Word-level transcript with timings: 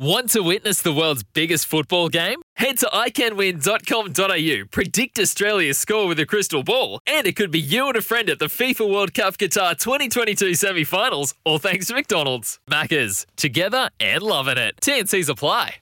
Want 0.00 0.30
to 0.30 0.40
witness 0.40 0.80
the 0.80 0.94
world's 0.94 1.22
biggest 1.22 1.66
football 1.66 2.08
game? 2.08 2.40
Head 2.56 2.78
to 2.78 2.86
iCanWin.com.au, 2.86 4.66
predict 4.70 5.18
Australia's 5.18 5.76
score 5.76 6.06
with 6.06 6.18
a 6.18 6.24
crystal 6.24 6.62
ball, 6.62 7.00
and 7.06 7.26
it 7.26 7.36
could 7.36 7.50
be 7.50 7.60
you 7.60 7.86
and 7.86 7.96
a 7.98 8.00
friend 8.00 8.30
at 8.30 8.38
the 8.38 8.46
FIFA 8.46 8.90
World 8.90 9.12
Cup 9.12 9.36
Qatar 9.36 9.78
2022 9.78 10.54
semi 10.54 10.84
finals, 10.84 11.34
all 11.44 11.58
thanks 11.58 11.88
to 11.88 11.94
McDonald's. 11.94 12.58
Maccas, 12.66 13.26
together 13.36 13.90
and 14.00 14.22
loving 14.22 14.56
it. 14.56 14.76
TNC's 14.80 15.28
apply. 15.28 15.74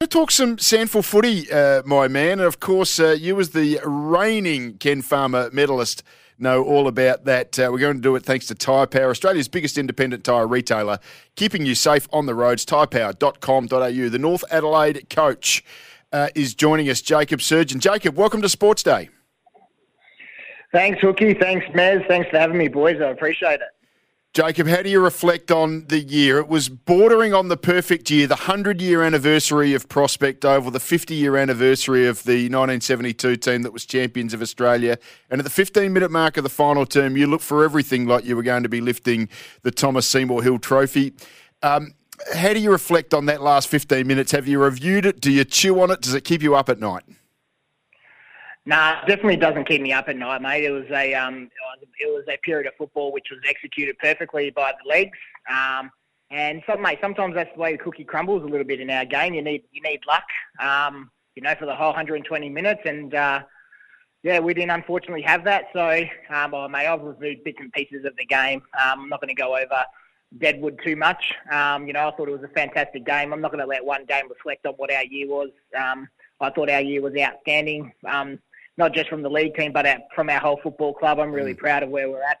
Let's 0.00 0.12
talk 0.12 0.32
some 0.32 0.56
SANFL 0.56 1.04
footy, 1.04 1.48
uh, 1.52 1.84
my 1.86 2.08
man. 2.08 2.40
And 2.40 2.48
of 2.48 2.58
course, 2.58 2.98
uh, 2.98 3.10
you 3.16 3.38
as 3.38 3.50
the 3.50 3.78
reigning 3.84 4.76
Ken 4.78 5.02
Farmer 5.02 5.50
medalist 5.52 6.02
know 6.38 6.62
all 6.62 6.88
about 6.88 7.24
that. 7.24 7.58
Uh, 7.58 7.68
we're 7.70 7.78
going 7.78 7.96
to 7.96 8.02
do 8.02 8.14
it 8.16 8.24
thanks 8.24 8.46
to 8.46 8.54
Tyrepower, 8.54 9.10
Australia's 9.10 9.48
biggest 9.48 9.78
independent 9.78 10.24
tyre 10.24 10.46
retailer, 10.46 10.98
keeping 11.36 11.66
you 11.66 11.74
safe 11.74 12.08
on 12.12 12.26
the 12.26 12.34
roads. 12.34 12.64
Tyrepower.com.au. 12.64 14.08
The 14.08 14.18
North 14.18 14.44
Adelaide 14.50 15.08
coach 15.10 15.64
uh, 16.12 16.28
is 16.34 16.54
joining 16.54 16.88
us, 16.88 17.00
Jacob 17.00 17.40
Surjan. 17.40 17.78
Jacob, 17.78 18.16
welcome 18.16 18.42
to 18.42 18.48
Sports 18.48 18.82
Day. 18.82 19.08
Thanks, 20.72 21.00
Hookie. 21.00 21.38
Thanks, 21.38 21.66
Mez. 21.74 22.06
Thanks 22.08 22.30
for 22.30 22.38
having 22.38 22.56
me, 22.56 22.68
boys. 22.68 23.00
I 23.00 23.10
appreciate 23.10 23.60
it. 23.60 23.71
Jacob, 24.34 24.66
how 24.66 24.80
do 24.80 24.88
you 24.88 24.98
reflect 24.98 25.50
on 25.50 25.84
the 25.88 26.00
year? 26.00 26.38
It 26.38 26.48
was 26.48 26.70
bordering 26.70 27.34
on 27.34 27.48
the 27.48 27.56
perfect 27.58 28.10
year, 28.10 28.26
the 28.26 28.34
100 28.34 28.80
year 28.80 29.02
anniversary 29.02 29.74
of 29.74 29.90
Prospect 29.90 30.46
Oval, 30.46 30.70
the 30.70 30.80
50 30.80 31.14
year 31.14 31.36
anniversary 31.36 32.06
of 32.06 32.22
the 32.22 32.44
1972 32.44 33.36
team 33.36 33.60
that 33.60 33.74
was 33.74 33.84
champions 33.84 34.32
of 34.32 34.40
Australia. 34.40 34.96
And 35.28 35.38
at 35.38 35.44
the 35.44 35.50
15 35.50 35.92
minute 35.92 36.10
mark 36.10 36.38
of 36.38 36.44
the 36.44 36.48
final 36.48 36.86
term, 36.86 37.14
you 37.14 37.26
looked 37.26 37.44
for 37.44 37.62
everything 37.62 38.06
like 38.06 38.24
you 38.24 38.34
were 38.34 38.42
going 38.42 38.62
to 38.62 38.70
be 38.70 38.80
lifting 38.80 39.28
the 39.64 39.70
Thomas 39.70 40.06
Seymour 40.06 40.42
Hill 40.42 40.58
Trophy. 40.58 41.12
Um, 41.62 41.92
how 42.34 42.54
do 42.54 42.58
you 42.58 42.70
reflect 42.70 43.12
on 43.12 43.26
that 43.26 43.42
last 43.42 43.68
15 43.68 44.06
minutes? 44.06 44.32
Have 44.32 44.48
you 44.48 44.62
reviewed 44.62 45.04
it? 45.04 45.20
Do 45.20 45.30
you 45.30 45.44
chew 45.44 45.78
on 45.78 45.90
it? 45.90 46.00
Does 46.00 46.14
it 46.14 46.24
keep 46.24 46.42
you 46.42 46.54
up 46.54 46.70
at 46.70 46.80
night? 46.80 47.02
Nah, 48.64 49.02
it 49.02 49.08
definitely 49.08 49.36
doesn't 49.36 49.66
keep 49.66 49.82
me 49.82 49.92
up 49.92 50.08
at 50.08 50.16
night, 50.16 50.40
mate. 50.40 50.64
It 50.64 50.70
was 50.70 50.88
a 50.90 51.14
um, 51.14 51.50
it 51.98 52.06
was 52.06 52.24
a 52.28 52.36
period 52.38 52.66
of 52.68 52.74
football 52.78 53.12
which 53.12 53.26
was 53.30 53.40
executed 53.48 53.98
perfectly 53.98 54.50
by 54.50 54.72
the 54.84 54.96
Eagles. 54.96 55.12
Um, 55.50 55.90
and 56.30 56.62
some, 56.66 56.80
mate, 56.80 56.98
sometimes 57.02 57.34
that's 57.34 57.52
the 57.54 57.60
way 57.60 57.72
the 57.72 57.82
cookie 57.82 58.04
crumbles 58.04 58.42
a 58.42 58.46
little 58.46 58.66
bit 58.66 58.80
in 58.80 58.88
our 58.88 59.04
game. 59.04 59.34
You 59.34 59.42
need 59.42 59.64
you 59.72 59.82
need 59.82 60.00
luck, 60.06 60.24
um, 60.60 61.10
you 61.34 61.42
know, 61.42 61.54
for 61.58 61.66
the 61.66 61.74
whole 61.74 61.88
120 61.88 62.48
minutes. 62.48 62.80
And 62.84 63.14
uh, 63.14 63.42
yeah, 64.22 64.38
we 64.38 64.54
didn't 64.54 64.70
unfortunately 64.70 65.22
have 65.22 65.44
that. 65.44 65.64
So, 65.72 66.04
um, 66.30 66.52
well, 66.52 66.68
mate, 66.68 66.86
I've 66.86 67.02
reviewed 67.02 67.42
bits 67.44 67.58
and 67.60 67.72
pieces 67.72 68.04
of 68.04 68.16
the 68.16 68.24
game. 68.24 68.62
Um, 68.80 69.00
I'm 69.00 69.08
not 69.08 69.20
going 69.20 69.34
to 69.34 69.40
go 69.40 69.56
over 69.56 69.84
Deadwood 70.38 70.80
too 70.84 70.96
much. 70.96 71.34
Um, 71.50 71.86
you 71.86 71.92
know, 71.92 72.08
I 72.08 72.12
thought 72.12 72.28
it 72.28 72.32
was 72.32 72.44
a 72.44 72.48
fantastic 72.48 73.04
game. 73.04 73.32
I'm 73.32 73.40
not 73.40 73.50
going 73.50 73.62
to 73.62 73.68
let 73.68 73.84
one 73.84 74.04
game 74.06 74.28
reflect 74.28 74.64
on 74.64 74.74
what 74.74 74.92
our 74.92 75.04
year 75.04 75.28
was. 75.28 75.50
Um, 75.76 76.08
I 76.40 76.50
thought 76.50 76.70
our 76.70 76.80
year 76.80 77.02
was 77.02 77.14
outstanding. 77.16 77.92
Um, 78.08 78.38
not 78.76 78.94
just 78.94 79.08
from 79.08 79.22
the 79.22 79.30
league 79.30 79.54
team, 79.54 79.72
but 79.72 79.86
from 80.14 80.30
our 80.30 80.40
whole 80.40 80.60
football 80.62 80.94
club. 80.94 81.18
I'm 81.18 81.32
really 81.32 81.54
proud 81.54 81.82
of 81.82 81.90
where 81.90 82.08
we're 82.08 82.22
at 82.22 82.40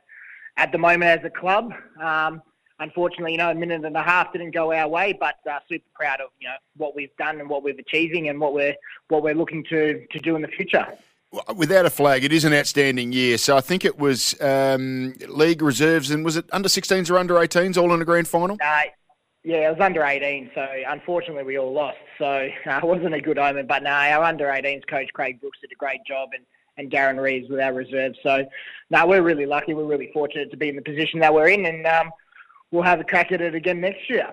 at 0.56 0.72
the 0.72 0.78
moment 0.78 1.04
as 1.04 1.24
a 1.24 1.30
club. 1.30 1.72
Um, 2.02 2.42
unfortunately, 2.78 3.32
you 3.32 3.38
know, 3.38 3.50
a 3.50 3.54
minute 3.54 3.84
and 3.84 3.96
a 3.96 4.02
half 4.02 4.32
didn't 4.32 4.52
go 4.52 4.72
our 4.72 4.88
way, 4.88 5.16
but 5.18 5.36
uh, 5.50 5.58
super 5.68 5.88
proud 5.94 6.20
of 6.20 6.30
you 6.40 6.48
know 6.48 6.54
what 6.76 6.94
we've 6.94 7.14
done 7.16 7.40
and 7.40 7.48
what 7.48 7.62
we're 7.62 7.78
achieving 7.78 8.28
and 8.28 8.40
what 8.40 8.54
we're 8.54 8.74
what 9.08 9.22
we're 9.22 9.34
looking 9.34 9.64
to 9.70 10.06
to 10.10 10.18
do 10.18 10.36
in 10.36 10.42
the 10.42 10.48
future. 10.48 10.86
Without 11.56 11.86
a 11.86 11.90
flag, 11.90 12.24
it 12.24 12.32
is 12.32 12.44
an 12.44 12.52
outstanding 12.52 13.10
year. 13.10 13.38
So 13.38 13.56
I 13.56 13.62
think 13.62 13.86
it 13.86 13.98
was 13.98 14.38
um, 14.42 15.14
league 15.28 15.62
reserves 15.62 16.10
and 16.10 16.26
was 16.26 16.36
it 16.36 16.44
under 16.52 16.68
16s 16.68 17.10
or 17.10 17.16
under 17.16 17.36
18s 17.36 17.78
all 17.80 17.94
in 17.94 18.02
a 18.02 18.04
grand 18.04 18.28
final? 18.28 18.58
Uh, 18.62 18.82
yeah, 19.44 19.68
it 19.68 19.70
was 19.70 19.80
under 19.80 20.04
18, 20.04 20.52
so 20.54 20.66
unfortunately 20.86 21.42
we 21.42 21.58
all 21.58 21.72
lost. 21.72 21.98
So 22.18 22.24
uh, 22.66 22.76
it 22.78 22.84
wasn't 22.84 23.14
a 23.14 23.20
good 23.20 23.38
omen. 23.38 23.66
But 23.66 23.82
no, 23.82 23.90
our 23.90 24.24
under 24.24 24.46
18s 24.46 24.86
coach 24.86 25.08
Craig 25.12 25.40
Brooks 25.40 25.58
did 25.60 25.72
a 25.72 25.76
great 25.76 26.04
job, 26.04 26.30
and, 26.34 26.44
and 26.78 26.90
Darren 26.90 27.20
Reeves 27.20 27.48
with 27.50 27.60
our 27.60 27.72
reserves. 27.72 28.18
So 28.22 28.46
no, 28.90 29.06
we're 29.06 29.22
really 29.22 29.46
lucky. 29.46 29.74
We're 29.74 29.84
really 29.84 30.10
fortunate 30.12 30.50
to 30.50 30.56
be 30.56 30.68
in 30.68 30.76
the 30.76 30.82
position 30.82 31.20
that 31.20 31.34
we're 31.34 31.48
in, 31.48 31.66
and 31.66 31.86
um, 31.86 32.10
we'll 32.70 32.82
have 32.82 33.00
a 33.00 33.04
crack 33.04 33.32
at 33.32 33.40
it 33.40 33.54
again 33.54 33.80
next 33.80 34.08
year. 34.08 34.28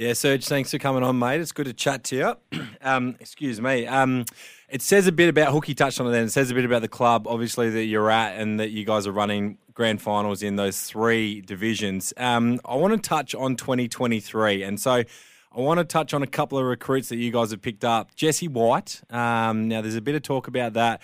Yeah, 0.00 0.14
Serge, 0.14 0.46
thanks 0.46 0.70
for 0.70 0.78
coming 0.78 1.02
on, 1.02 1.18
mate. 1.18 1.42
It's 1.42 1.52
good 1.52 1.66
to 1.66 1.74
chat 1.74 2.04
to 2.04 2.16
you. 2.16 2.60
um, 2.80 3.16
excuse 3.20 3.60
me. 3.60 3.86
Um, 3.86 4.24
it 4.70 4.80
says 4.80 5.06
a 5.06 5.12
bit 5.12 5.28
about 5.28 5.52
Hookie 5.52 5.76
touched 5.76 6.00
on 6.00 6.06
it 6.06 6.12
then. 6.12 6.24
It 6.24 6.30
says 6.30 6.50
a 6.50 6.54
bit 6.54 6.64
about 6.64 6.80
the 6.80 6.88
club, 6.88 7.26
obviously, 7.28 7.68
that 7.68 7.84
you're 7.84 8.10
at 8.10 8.40
and 8.40 8.58
that 8.60 8.70
you 8.70 8.86
guys 8.86 9.06
are 9.06 9.12
running 9.12 9.58
grand 9.74 10.00
finals 10.00 10.42
in 10.42 10.56
those 10.56 10.80
three 10.80 11.42
divisions. 11.42 12.14
Um, 12.16 12.60
I 12.64 12.76
want 12.76 12.94
to 12.94 13.08
touch 13.08 13.34
on 13.34 13.56
2023. 13.56 14.62
And 14.62 14.80
so 14.80 14.92
I 14.92 15.04
want 15.60 15.80
to 15.80 15.84
touch 15.84 16.14
on 16.14 16.22
a 16.22 16.26
couple 16.26 16.56
of 16.56 16.64
recruits 16.64 17.10
that 17.10 17.18
you 17.18 17.30
guys 17.30 17.50
have 17.50 17.60
picked 17.60 17.84
up. 17.84 18.14
Jesse 18.14 18.48
White. 18.48 19.02
Um, 19.10 19.68
now, 19.68 19.82
there's 19.82 19.96
a 19.96 20.00
bit 20.00 20.14
of 20.14 20.22
talk 20.22 20.48
about 20.48 20.72
that. 20.72 21.02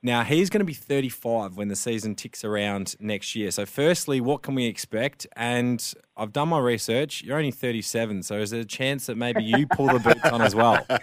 Now, 0.00 0.22
he's 0.22 0.48
going 0.48 0.60
to 0.60 0.64
be 0.64 0.74
35 0.74 1.56
when 1.56 1.66
the 1.66 1.74
season 1.74 2.14
ticks 2.14 2.44
around 2.44 2.94
next 3.00 3.34
year. 3.34 3.50
So, 3.50 3.66
firstly, 3.66 4.20
what 4.20 4.42
can 4.42 4.54
we 4.54 4.66
expect? 4.66 5.26
And 5.34 5.84
I've 6.16 6.32
done 6.32 6.50
my 6.50 6.60
research. 6.60 7.22
You're 7.24 7.36
only 7.36 7.50
37. 7.50 8.22
So, 8.22 8.36
is 8.36 8.50
there 8.50 8.60
a 8.60 8.64
chance 8.64 9.06
that 9.06 9.16
maybe 9.16 9.42
you 9.42 9.66
pull 9.66 9.88
the 9.88 9.98
boots 9.98 10.24
on 10.30 10.42
as 10.42 10.54
well? 10.54 10.84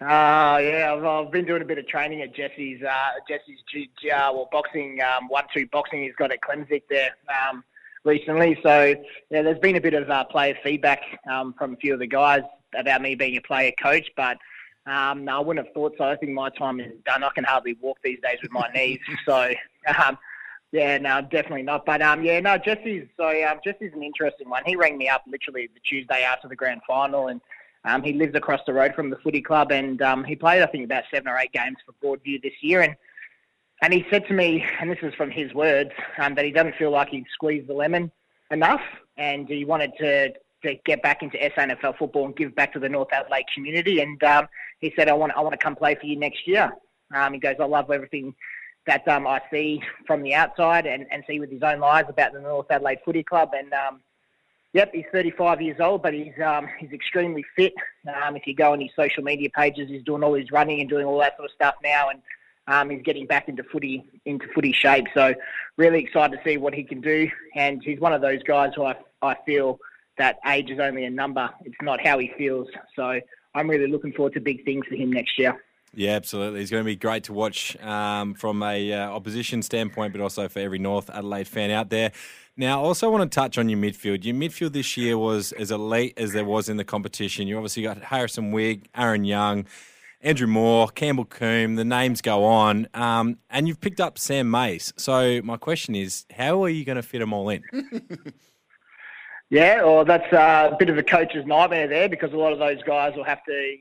Uh, 0.00 0.60
yeah, 0.62 0.94
I've, 0.96 1.04
I've 1.04 1.32
been 1.32 1.44
doing 1.44 1.60
a 1.60 1.64
bit 1.64 1.76
of 1.76 1.88
training 1.88 2.22
at 2.22 2.32
Jesse's, 2.32 2.80
uh, 2.82 3.10
Jesse's 3.28 3.58
uh, 4.04 4.30
well, 4.32 4.48
boxing, 4.52 5.00
um, 5.02 5.26
one-two 5.28 5.66
boxing 5.72 6.04
he's 6.04 6.14
got 6.14 6.30
at 6.30 6.40
Klemzig 6.40 6.82
there 6.88 7.10
um, 7.28 7.64
recently. 8.04 8.56
So, 8.62 8.94
yeah, 9.30 9.42
there's 9.42 9.58
been 9.58 9.74
a 9.74 9.80
bit 9.80 9.94
of 9.94 10.08
uh, 10.08 10.22
player 10.24 10.56
feedback 10.62 11.02
um, 11.28 11.52
from 11.58 11.72
a 11.74 11.76
few 11.78 11.94
of 11.94 11.98
the 11.98 12.06
guys 12.06 12.42
about 12.76 13.02
me 13.02 13.16
being 13.16 13.36
a 13.36 13.40
player 13.40 13.72
coach, 13.82 14.08
but 14.16 14.38
um, 14.88 15.28
I 15.28 15.38
wouldn't 15.38 15.66
have 15.66 15.74
thought 15.74 15.94
so. 15.98 16.04
I 16.04 16.16
think 16.16 16.32
my 16.32 16.48
time 16.50 16.80
is 16.80 16.92
done. 17.04 17.22
I 17.22 17.28
can 17.34 17.44
hardly 17.44 17.76
walk 17.80 17.98
these 18.02 18.18
days 18.22 18.38
with 18.42 18.52
my 18.52 18.68
knees. 18.74 18.98
So, 19.26 19.52
um, 20.02 20.18
yeah, 20.72 20.98
no, 20.98 21.20
definitely 21.20 21.62
not. 21.62 21.84
But 21.84 22.02
um, 22.02 22.22
yeah, 22.22 22.40
no, 22.40 22.56
Jesse's 22.58 23.08
so 23.16 23.28
um, 23.46 23.58
Jesse's 23.64 23.92
an 23.94 24.02
interesting 24.02 24.48
one. 24.48 24.62
He 24.64 24.76
rang 24.76 24.96
me 24.96 25.08
up 25.08 25.24
literally 25.26 25.68
the 25.72 25.80
Tuesday 25.80 26.22
after 26.22 26.48
the 26.48 26.56
grand 26.56 26.80
final, 26.86 27.28
and 27.28 27.40
um, 27.84 28.02
he 28.02 28.12
lives 28.12 28.34
across 28.34 28.60
the 28.66 28.72
road 28.72 28.94
from 28.94 29.10
the 29.10 29.16
footy 29.16 29.42
club, 29.42 29.72
and 29.72 30.00
um, 30.02 30.24
he 30.24 30.36
played 30.36 30.62
I 30.62 30.66
think 30.66 30.84
about 30.84 31.04
seven 31.10 31.28
or 31.28 31.38
eight 31.38 31.52
games 31.52 31.76
for 31.84 31.92
Broadview 32.16 32.42
this 32.42 32.54
year, 32.62 32.82
and 32.82 32.96
and 33.82 33.92
he 33.92 34.06
said 34.10 34.26
to 34.26 34.34
me, 34.34 34.64
and 34.80 34.90
this 34.90 34.98
is 35.02 35.14
from 35.14 35.30
his 35.30 35.54
words, 35.54 35.92
um, 36.18 36.34
that 36.34 36.44
he 36.44 36.50
doesn't 36.50 36.74
feel 36.76 36.90
like 36.90 37.08
he 37.08 37.24
squeezed 37.32 37.68
the 37.68 37.74
lemon 37.74 38.10
enough, 38.50 38.82
and 39.16 39.48
he 39.48 39.64
wanted 39.64 39.92
to 39.98 40.32
to 40.62 40.74
get 40.84 41.02
back 41.02 41.22
into 41.22 41.36
SANFL 41.38 41.96
football 41.98 42.26
and 42.26 42.36
give 42.36 42.54
back 42.54 42.72
to 42.72 42.78
the 42.78 42.88
North 42.88 43.08
Adelaide 43.12 43.46
community. 43.54 44.00
And 44.00 44.22
um, 44.24 44.48
he 44.80 44.92
said, 44.96 45.08
"I 45.08 45.14
want 45.14 45.32
I 45.36 45.40
want 45.40 45.52
to 45.52 45.58
come 45.58 45.76
play 45.76 45.94
for 45.94 46.06
you 46.06 46.16
next 46.16 46.46
year." 46.46 46.72
Um, 47.14 47.32
he 47.32 47.38
goes, 47.38 47.56
"I 47.60 47.64
love 47.64 47.90
everything." 47.90 48.34
That 48.86 49.06
um, 49.06 49.26
I 49.26 49.42
see 49.50 49.82
from 50.06 50.22
the 50.22 50.32
outside 50.32 50.86
and, 50.86 51.04
and 51.10 51.22
see 51.26 51.40
with 51.40 51.50
his 51.50 51.62
own 51.62 51.84
eyes 51.84 52.06
about 52.08 52.32
the 52.32 52.40
North 52.40 52.70
Adelaide 52.70 53.00
Footy 53.04 53.22
Club, 53.22 53.50
and 53.52 53.70
um, 53.74 54.00
Yep, 54.74 54.94
he's 54.94 55.04
35 55.12 55.62
years 55.62 55.80
old, 55.80 56.02
but 56.02 56.12
he's 56.12 56.34
um, 56.44 56.68
he's 56.78 56.92
extremely 56.92 57.44
fit. 57.56 57.72
Um, 58.22 58.36
if 58.36 58.46
you 58.46 58.54
go 58.54 58.72
on 58.72 58.80
his 58.80 58.90
social 58.94 59.22
media 59.22 59.48
pages, 59.50 59.88
he's 59.88 60.02
doing 60.02 60.22
all 60.22 60.34
his 60.34 60.50
running 60.52 60.80
and 60.80 60.88
doing 60.88 61.06
all 61.06 61.18
that 61.20 61.36
sort 61.36 61.48
of 61.48 61.54
stuff 61.54 61.76
now, 61.82 62.10
and 62.10 62.20
um, 62.66 62.90
he's 62.90 63.02
getting 63.02 63.26
back 63.26 63.48
into 63.48 63.62
footy 63.64 64.04
into 64.26 64.46
footy 64.54 64.72
shape. 64.72 65.06
So 65.14 65.34
really 65.78 66.00
excited 66.00 66.36
to 66.36 66.44
see 66.44 66.58
what 66.58 66.74
he 66.74 66.84
can 66.84 67.00
do. 67.00 67.30
And 67.54 67.82
he's 67.82 67.98
one 67.98 68.12
of 68.12 68.20
those 68.20 68.42
guys 68.42 68.72
who 68.76 68.84
I 68.84 68.96
I 69.22 69.36
feel 69.46 69.78
that 70.18 70.38
age 70.46 70.70
is 70.70 70.78
only 70.78 71.04
a 71.04 71.10
number. 71.10 71.48
It's 71.64 71.76
not 71.82 72.04
how 72.04 72.18
he 72.18 72.32
feels. 72.36 72.68
So 72.96 73.20
I'm 73.54 73.68
really 73.68 73.86
looking 73.86 74.12
forward 74.12 74.34
to 74.34 74.40
big 74.40 74.64
things 74.64 74.86
for 74.86 74.94
him 74.94 75.12
next 75.12 75.38
year. 75.38 75.58
Yeah, 75.94 76.12
absolutely. 76.12 76.60
It's 76.60 76.70
going 76.70 76.82
to 76.82 76.86
be 76.86 76.96
great 76.96 77.24
to 77.24 77.32
watch 77.32 77.76
um, 77.82 78.34
from 78.34 78.62
a 78.62 78.92
uh, 78.92 79.10
opposition 79.10 79.62
standpoint, 79.62 80.12
but 80.12 80.20
also 80.20 80.48
for 80.48 80.60
every 80.60 80.78
North 80.78 81.08
Adelaide 81.10 81.48
fan 81.48 81.70
out 81.70 81.88
there. 81.88 82.12
Now, 82.56 82.82
I 82.82 82.84
also 82.84 83.08
want 83.10 83.30
to 83.30 83.34
touch 83.34 83.56
on 83.56 83.68
your 83.68 83.78
midfield. 83.78 84.24
Your 84.24 84.34
midfield 84.34 84.72
this 84.72 84.96
year 84.96 85.16
was 85.16 85.52
as 85.52 85.70
elite 85.70 86.14
as 86.16 86.32
there 86.32 86.44
was 86.44 86.68
in 86.68 86.76
the 86.76 86.84
competition. 86.84 87.46
You 87.46 87.56
obviously 87.56 87.84
got 87.84 88.02
Harrison 88.02 88.52
Wigg, 88.52 88.88
Aaron 88.96 89.24
Young, 89.24 89.64
Andrew 90.20 90.48
Moore, 90.48 90.88
Campbell 90.88 91.24
Coombe. 91.24 91.76
The 91.76 91.84
names 91.84 92.20
go 92.20 92.44
on, 92.44 92.88
um, 92.94 93.38
and 93.48 93.68
you've 93.68 93.80
picked 93.80 94.00
up 94.00 94.18
Sam 94.18 94.50
Mayes. 94.50 94.92
So 94.96 95.40
my 95.42 95.56
question 95.56 95.94
is, 95.94 96.26
how 96.32 96.64
are 96.64 96.68
you 96.68 96.84
going 96.84 96.96
to 96.96 97.02
fit 97.02 97.20
them 97.20 97.32
all 97.32 97.48
in? 97.48 97.62
Yeah, 99.50 99.82
or 99.82 100.04
that's 100.04 100.30
uh, 100.32 100.70
a 100.72 100.76
bit 100.76 100.90
of 100.90 100.98
a 100.98 101.02
coach's 101.02 101.46
nightmare 101.46 101.88
there 101.88 102.08
because 102.08 102.32
a 102.32 102.36
lot 102.36 102.52
of 102.52 102.58
those 102.58 102.82
guys 102.82 103.16
will 103.16 103.24
have 103.24 103.42
to 103.44 103.76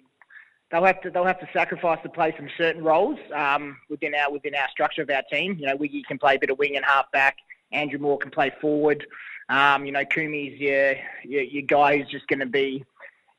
they'll 0.71 0.83
have 0.83 1.01
to 1.01 1.11
they'll 1.11 1.25
have 1.25 1.39
to 1.39 1.49
sacrifice 1.51 1.99
to 2.03 2.09
play 2.09 2.33
some 2.37 2.49
certain 2.57 2.83
roles 2.83 3.19
um, 3.33 3.77
within 3.89 4.15
our 4.15 4.31
within 4.31 4.55
our 4.55 4.69
structure 4.69 5.01
of 5.01 5.09
our 5.09 5.23
team. 5.31 5.57
You 5.59 5.67
know, 5.67 5.75
Wiggy 5.75 6.03
can 6.03 6.17
play 6.17 6.35
a 6.35 6.39
bit 6.39 6.49
of 6.49 6.57
wing 6.57 6.75
and 6.75 6.85
half 6.85 7.11
back. 7.11 7.37
Andrew 7.71 7.99
Moore 7.99 8.17
can 8.17 8.31
play 8.31 8.51
forward. 8.61 9.05
Um, 9.49 9.85
you 9.85 9.91
know, 9.91 10.05
Kumi's 10.05 10.59
your, 10.59 10.95
your 11.23 11.43
your 11.43 11.63
guy 11.63 11.97
who's 11.97 12.07
just 12.07 12.27
going 12.27 12.39
to 12.39 12.45
be 12.45 12.85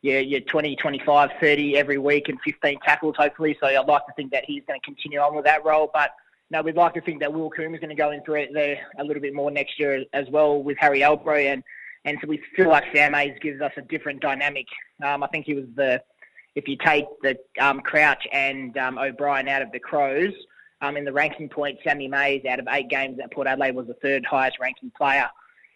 yeah, 0.00 0.20
your 0.20 0.40
20, 0.40 0.76
25, 0.76 1.30
30 1.40 1.76
every 1.76 1.98
week 1.98 2.28
and 2.28 2.38
15 2.42 2.78
tackles, 2.84 3.16
hopefully. 3.18 3.56
So 3.60 3.66
I'd 3.66 3.88
like 3.88 4.06
to 4.06 4.12
think 4.14 4.30
that 4.30 4.44
he's 4.46 4.62
going 4.66 4.78
to 4.80 4.84
continue 4.84 5.18
on 5.18 5.34
with 5.34 5.44
that 5.44 5.64
role. 5.64 5.90
But 5.92 6.12
no, 6.50 6.62
we'd 6.62 6.76
like 6.76 6.94
to 6.94 7.00
think 7.00 7.18
that 7.20 7.32
Will 7.32 7.50
Coombe 7.50 7.74
is 7.74 7.80
going 7.80 7.90
to 7.90 7.96
go 7.96 8.12
into 8.12 8.34
it 8.34 8.50
there 8.52 8.78
a 8.98 9.04
little 9.04 9.20
bit 9.20 9.34
more 9.34 9.50
next 9.50 9.78
year 9.78 10.04
as 10.12 10.28
well 10.30 10.62
with 10.62 10.78
Harry 10.78 11.00
Elbro. 11.00 11.52
And, 11.52 11.64
and 12.08 12.18
so 12.20 12.26
we 12.26 12.40
feel 12.56 12.68
like 12.68 12.84
Sam 12.94 13.12
Mayes 13.12 13.36
gives 13.40 13.60
us 13.60 13.72
a 13.76 13.82
different 13.82 14.20
dynamic. 14.20 14.66
Um, 15.04 15.22
I 15.22 15.26
think 15.26 15.44
he 15.44 15.54
was 15.54 15.66
the, 15.74 16.02
if 16.54 16.66
you 16.66 16.76
take 16.76 17.04
the 17.22 17.38
um, 17.60 17.80
Crouch 17.80 18.26
and 18.32 18.76
um, 18.78 18.98
O'Brien 18.98 19.46
out 19.46 19.62
of 19.62 19.70
the 19.72 19.78
Crows, 19.78 20.32
um, 20.80 20.96
in 20.96 21.04
the 21.04 21.12
ranking 21.12 21.48
point, 21.48 21.78
Sammy 21.84 22.08
Mayes 22.08 22.44
out 22.46 22.60
of 22.60 22.68
eight 22.70 22.88
games 22.88 23.18
at 23.22 23.32
Port 23.32 23.46
Adelaide 23.46 23.74
was 23.74 23.88
the 23.88 23.94
third 23.94 24.24
highest 24.24 24.58
ranking 24.58 24.90
player 24.96 25.28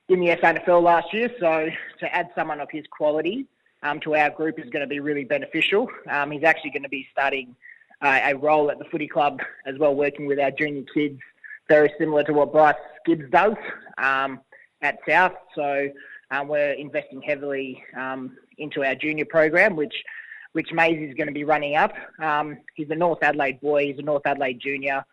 in 0.09 0.21
the 0.21 0.29
SANFL 0.29 0.83
last 0.83 1.13
year. 1.13 1.31
So 1.39 1.69
to 2.01 2.15
add 2.15 2.31
someone 2.35 2.61
of 2.61 2.71
his 2.71 2.85
quality, 2.91 3.47
um, 3.83 4.01
to 4.01 4.15
our 4.15 4.31
group 4.31 4.59
is 4.59 4.71
going 4.71 4.83
to 4.83 4.87
be 4.87 5.01
really 5.01 5.25
beneficial. 5.25 5.89
He's 6.31 6.45
actually 6.45 6.71
going 6.71 6.85
to 6.85 6.89
be 6.89 7.07
starting 7.11 7.57
uh, 8.01 8.21
a 8.25 8.35
role 8.35 8.71
at 8.71 8.79
the 8.79 8.85
footy 8.87 9.09
club 9.09 9.41
as 9.67 9.77
well, 9.79 9.95
working 9.95 10.27
with 10.27 10.39
our 10.39 10.51
junior 10.51 10.85
kids, 10.95 11.21
very 11.69 11.93
similar 11.99 12.23
to 12.25 12.33
what 12.33 12.53
Bryce 12.53 12.77
Gibbs 13.05 13.29
does 13.31 13.55
um, 13.99 14.41
at 14.83 14.99
South. 15.09 15.35
So 15.55 15.89
um, 16.33 16.49
we're 16.49 16.73
investing 16.73 17.21
heavily 17.23 17.85
um, 17.97 18.37
into 18.59 18.83
our 18.85 18.95
junior 18.95 19.27
program, 19.27 19.77
which 19.77 19.95
which 20.53 20.73
Maisie 20.73 21.05
is 21.05 21.15
going 21.15 21.29
to 21.29 21.33
be 21.33 21.45
running 21.45 21.77
up. 21.77 21.95
Um, 22.19 22.59
he's 22.75 22.91
a 22.91 22.95
North 22.95 23.23
Adelaide 23.23 23.61
boy. 23.61 23.87
He's 23.87 23.99
a 23.99 24.03
North 24.03 24.27
Adelaide 24.27 24.61
junior. 24.61 25.05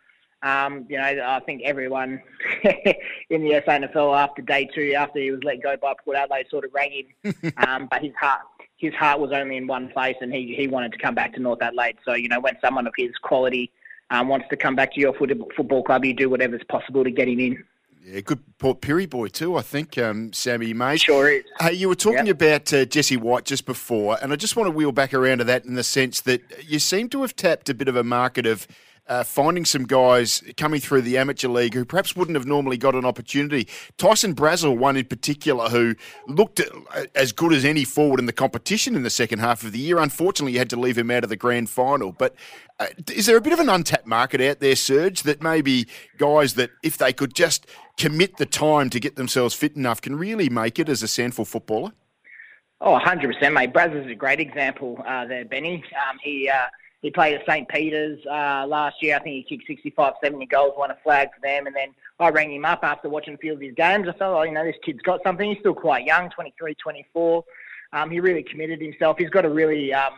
Um, 0.42 0.86
you 0.88 0.96
know, 0.98 1.04
I 1.04 1.40
think 1.40 1.62
everyone 1.64 2.22
in 3.30 3.42
the 3.42 3.62
SANFL 3.66 4.16
after 4.16 4.42
day 4.42 4.68
two, 4.74 4.94
after 4.94 5.18
he 5.18 5.30
was 5.30 5.42
let 5.44 5.62
go 5.62 5.76
by 5.76 5.94
Port 6.02 6.16
Adelaide, 6.16 6.46
sort 6.50 6.64
of 6.64 6.74
rang 6.74 7.04
him. 7.22 7.34
um, 7.56 7.88
but 7.90 8.02
his 8.02 8.12
heart, 8.20 8.40
his 8.76 8.94
heart 8.94 9.20
was 9.20 9.32
only 9.32 9.56
in 9.56 9.66
one 9.66 9.88
place, 9.88 10.16
and 10.20 10.32
he, 10.32 10.54
he 10.54 10.66
wanted 10.66 10.92
to 10.92 10.98
come 10.98 11.14
back 11.14 11.34
to 11.34 11.40
North 11.40 11.62
Adelaide. 11.62 11.96
So, 12.04 12.14
you 12.14 12.28
know, 12.28 12.40
when 12.40 12.56
someone 12.62 12.86
of 12.86 12.94
his 12.96 13.10
quality 13.22 13.70
um, 14.10 14.28
wants 14.28 14.46
to 14.50 14.56
come 14.56 14.76
back 14.76 14.92
to 14.94 15.00
your 15.00 15.14
football 15.14 15.82
club, 15.82 16.04
you 16.04 16.14
do 16.14 16.30
whatever's 16.30 16.64
possible 16.68 17.04
to 17.04 17.10
get 17.10 17.28
him 17.28 17.40
in. 17.40 17.64
Yeah, 18.02 18.20
good 18.20 18.40
Port 18.58 18.80
Pirie 18.80 19.08
boy 19.08 19.28
too, 19.28 19.56
I 19.56 19.62
think, 19.62 19.98
um, 19.98 20.32
Sammy 20.32 20.72
May. 20.72 20.96
Sure 20.96 21.28
is. 21.28 21.44
Hey, 21.60 21.74
you 21.74 21.88
were 21.88 21.94
talking 21.94 22.26
yep. 22.26 22.36
about 22.36 22.72
uh, 22.72 22.84
Jesse 22.84 23.16
White 23.16 23.44
just 23.44 23.66
before, 23.66 24.18
and 24.22 24.32
I 24.32 24.36
just 24.36 24.56
want 24.56 24.66
to 24.66 24.70
wheel 24.70 24.92
back 24.92 25.12
around 25.12 25.38
to 25.38 25.44
that 25.44 25.64
in 25.64 25.74
the 25.74 25.82
sense 25.82 26.20
that 26.22 26.42
you 26.66 26.78
seem 26.78 27.08
to 27.10 27.22
have 27.22 27.36
tapped 27.36 27.68
a 27.68 27.74
bit 27.74 27.88
of 27.88 27.96
a 27.96 28.04
market 28.04 28.46
of– 28.46 28.66
uh, 29.10 29.24
finding 29.24 29.64
some 29.64 29.84
guys 29.84 30.40
coming 30.56 30.80
through 30.80 31.02
the 31.02 31.18
amateur 31.18 31.48
league 31.48 31.74
who 31.74 31.84
perhaps 31.84 32.14
wouldn't 32.14 32.36
have 32.36 32.46
normally 32.46 32.76
got 32.76 32.94
an 32.94 33.04
opportunity. 33.04 33.66
Tyson 33.98 34.36
Brazel, 34.36 34.78
one 34.78 34.96
in 34.96 35.04
particular, 35.04 35.68
who 35.68 35.96
looked 36.28 36.60
as 37.16 37.32
good 37.32 37.52
as 37.52 37.64
any 37.64 37.84
forward 37.84 38.20
in 38.20 38.26
the 38.26 38.32
competition 38.32 38.94
in 38.94 39.02
the 39.02 39.10
second 39.10 39.40
half 39.40 39.64
of 39.64 39.72
the 39.72 39.80
year. 39.80 39.98
Unfortunately, 39.98 40.52
you 40.52 40.58
had 40.60 40.70
to 40.70 40.78
leave 40.78 40.96
him 40.96 41.10
out 41.10 41.24
of 41.24 41.28
the 41.28 41.36
grand 41.36 41.68
final. 41.68 42.12
But 42.12 42.36
uh, 42.78 42.86
is 43.12 43.26
there 43.26 43.36
a 43.36 43.40
bit 43.40 43.52
of 43.52 43.58
an 43.58 43.68
untapped 43.68 44.06
market 44.06 44.40
out 44.40 44.60
there, 44.60 44.76
Serge, 44.76 45.24
that 45.24 45.42
maybe 45.42 45.88
guys 46.16 46.54
that 46.54 46.70
if 46.84 46.96
they 46.96 47.12
could 47.12 47.34
just 47.34 47.66
commit 47.98 48.36
the 48.36 48.46
time 48.46 48.90
to 48.90 49.00
get 49.00 49.16
themselves 49.16 49.56
fit 49.56 49.74
enough 49.74 50.00
can 50.00 50.14
really 50.14 50.48
make 50.48 50.78
it 50.78 50.88
as 50.88 51.02
a 51.02 51.06
SANFL 51.06 51.48
footballer? 51.48 51.90
Oh, 52.80 52.96
100%, 52.96 53.52
mate. 53.52 53.72
Braz 53.72 53.92
is 53.92 54.08
a 54.08 54.14
great 54.14 54.38
example 54.38 55.02
uh, 55.06 55.26
there, 55.26 55.44
Benny. 55.44 55.82
Um, 56.08 56.16
he 56.22 56.48
uh, 56.48 56.66
he 57.02 57.10
played 57.10 57.34
at 57.34 57.46
St. 57.46 57.66
Peter's 57.68 58.18
uh, 58.26 58.66
last 58.66 59.02
year. 59.02 59.16
I 59.16 59.20
think 59.20 59.46
he 59.46 59.56
kicked 59.56 59.66
65, 59.66 60.14
70 60.22 60.46
goals, 60.46 60.74
won 60.76 60.90
a 60.90 60.96
flag 61.02 61.28
for 61.34 61.40
them. 61.40 61.66
And 61.66 61.74
then 61.74 61.94
I 62.18 62.28
rang 62.28 62.52
him 62.52 62.66
up 62.66 62.80
after 62.82 63.08
watching 63.08 63.34
a 63.34 63.38
few 63.38 63.54
of 63.54 63.60
his 63.60 63.74
games. 63.74 64.06
I 64.06 64.12
thought, 64.12 64.38
oh, 64.38 64.42
you 64.42 64.52
know, 64.52 64.64
this 64.64 64.76
kid's 64.84 65.00
got 65.00 65.22
something. 65.22 65.48
He's 65.48 65.58
still 65.60 65.74
quite 65.74 66.04
young, 66.04 66.28
23, 66.30 66.74
24. 66.74 67.44
Um, 67.92 68.10
he 68.10 68.20
really 68.20 68.42
committed 68.42 68.82
himself. 68.82 69.16
He's 69.18 69.30
got 69.30 69.46
a 69.46 69.48
really, 69.48 69.94
um, 69.94 70.12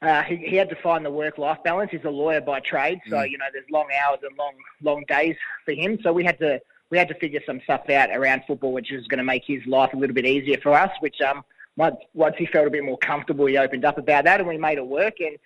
uh, 0.00 0.22
he, 0.22 0.36
he 0.36 0.56
had 0.56 0.68
to 0.68 0.76
find 0.76 1.04
the 1.04 1.10
work-life 1.10 1.58
balance. 1.64 1.90
He's 1.90 2.04
a 2.04 2.10
lawyer 2.10 2.40
by 2.40 2.60
trade, 2.60 3.00
so 3.08 3.16
mm. 3.16 3.30
you 3.30 3.36
know 3.36 3.44
there's 3.52 3.68
long 3.70 3.88
hours 4.02 4.20
and 4.22 4.36
long, 4.38 4.54
long 4.82 5.04
days 5.06 5.36
for 5.64 5.72
him. 5.72 5.98
So 6.02 6.12
we 6.12 6.24
had 6.24 6.38
to, 6.38 6.60
we 6.90 6.96
had 6.96 7.08
to 7.08 7.14
figure 7.14 7.40
some 7.44 7.60
stuff 7.64 7.90
out 7.90 8.10
around 8.10 8.44
football, 8.46 8.72
which 8.72 8.90
is 8.90 9.06
going 9.08 9.18
to 9.18 9.24
make 9.24 9.44
his 9.44 9.64
life 9.66 9.92
a 9.92 9.96
little 9.96 10.14
bit 10.14 10.26
easier 10.26 10.58
for 10.62 10.72
us. 10.72 10.90
Which 11.00 11.20
um, 11.20 11.44
once, 11.76 11.96
once 12.14 12.36
he 12.38 12.46
felt 12.46 12.66
a 12.66 12.70
bit 12.70 12.84
more 12.84 12.98
comfortable, 12.98 13.46
he 13.46 13.58
opened 13.58 13.84
up 13.84 13.98
about 13.98 14.24
that, 14.24 14.40
and 14.40 14.48
we 14.48 14.56
made 14.56 14.78
it 14.78 14.86
work. 14.86 15.20
And 15.20 15.36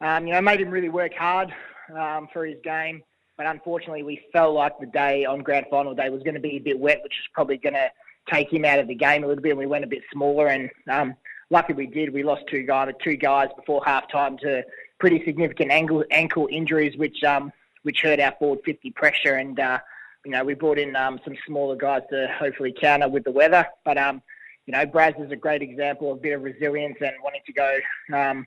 um, 0.00 0.26
you 0.26 0.32
know, 0.32 0.40
made 0.40 0.60
him 0.60 0.70
really 0.70 0.88
work 0.88 1.14
hard 1.14 1.52
um, 1.96 2.28
for 2.32 2.46
his 2.46 2.56
game. 2.62 3.02
But 3.36 3.46
unfortunately, 3.46 4.02
we 4.02 4.20
felt 4.32 4.54
like 4.54 4.78
the 4.78 4.86
day 4.86 5.24
on 5.24 5.40
grand 5.40 5.66
final 5.70 5.94
day 5.94 6.10
was 6.10 6.22
going 6.22 6.34
to 6.34 6.40
be 6.40 6.56
a 6.56 6.58
bit 6.58 6.78
wet, 6.78 7.00
which 7.02 7.14
is 7.14 7.26
probably 7.32 7.56
going 7.56 7.74
to 7.74 7.90
take 8.30 8.52
him 8.52 8.64
out 8.64 8.78
of 8.78 8.86
the 8.86 8.94
game 8.94 9.24
a 9.24 9.26
little 9.26 9.42
bit. 9.42 9.50
And 9.50 9.58
we 9.58 9.66
went 9.66 9.84
a 9.84 9.88
bit 9.88 10.02
smaller, 10.12 10.48
and 10.48 10.70
um, 10.90 11.14
lucky 11.48 11.72
we 11.72 11.86
did. 11.86 12.12
We 12.12 12.22
lost 12.22 12.42
two 12.50 12.64
guys, 12.64 12.92
two 13.02 13.16
guys 13.16 13.48
before 13.56 13.82
half 13.84 14.10
time 14.10 14.36
to 14.38 14.62
pretty 14.98 15.24
significant 15.24 15.70
ankle 15.70 16.04
ankle 16.10 16.48
injuries, 16.50 16.96
which 16.98 17.24
um, 17.24 17.52
which 17.82 18.02
hurt 18.02 18.20
our 18.20 18.34
forward 18.38 18.60
50 18.64 18.90
pressure. 18.90 19.36
And 19.36 19.58
uh, 19.58 19.78
you 20.24 20.32
know, 20.32 20.44
we 20.44 20.54
brought 20.54 20.78
in 20.78 20.94
um, 20.96 21.18
some 21.24 21.34
smaller 21.46 21.76
guys 21.76 22.02
to 22.10 22.28
hopefully 22.38 22.74
counter 22.78 23.08
with 23.08 23.24
the 23.24 23.32
weather. 23.32 23.66
But 23.84 23.96
um, 23.96 24.22
you 24.66 24.72
know, 24.72 24.84
Braz 24.86 25.22
is 25.24 25.32
a 25.32 25.36
great 25.36 25.62
example 25.62 26.12
of 26.12 26.18
a 26.18 26.20
bit 26.20 26.32
of 26.32 26.42
resilience 26.42 26.98
and 27.00 27.14
wanting 27.24 27.42
to 27.46 27.52
go 27.52 27.78
um, 28.14 28.46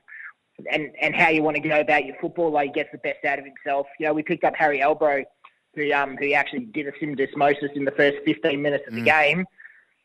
and, 0.70 0.90
and 1.00 1.14
how 1.14 1.28
you 1.28 1.42
want 1.42 1.56
to 1.56 1.68
go 1.68 1.80
about 1.80 2.04
your 2.04 2.16
football, 2.20 2.50
like 2.50 2.68
he 2.68 2.72
gets 2.72 2.90
the 2.92 2.98
best 2.98 3.24
out 3.24 3.38
of 3.38 3.44
himself. 3.44 3.86
You 3.98 4.06
know, 4.06 4.12
we 4.12 4.22
picked 4.22 4.44
up 4.44 4.54
Harry 4.56 4.80
Elbro, 4.80 5.24
who 5.74 5.92
um 5.92 6.16
who 6.16 6.32
actually 6.32 6.66
did 6.66 6.86
a 6.86 6.92
syndesmosis 6.92 7.74
in 7.74 7.84
the 7.84 7.90
first 7.92 8.18
15 8.24 8.60
minutes 8.60 8.84
of 8.86 8.94
the 8.94 9.02
mm. 9.02 9.04
game. 9.04 9.46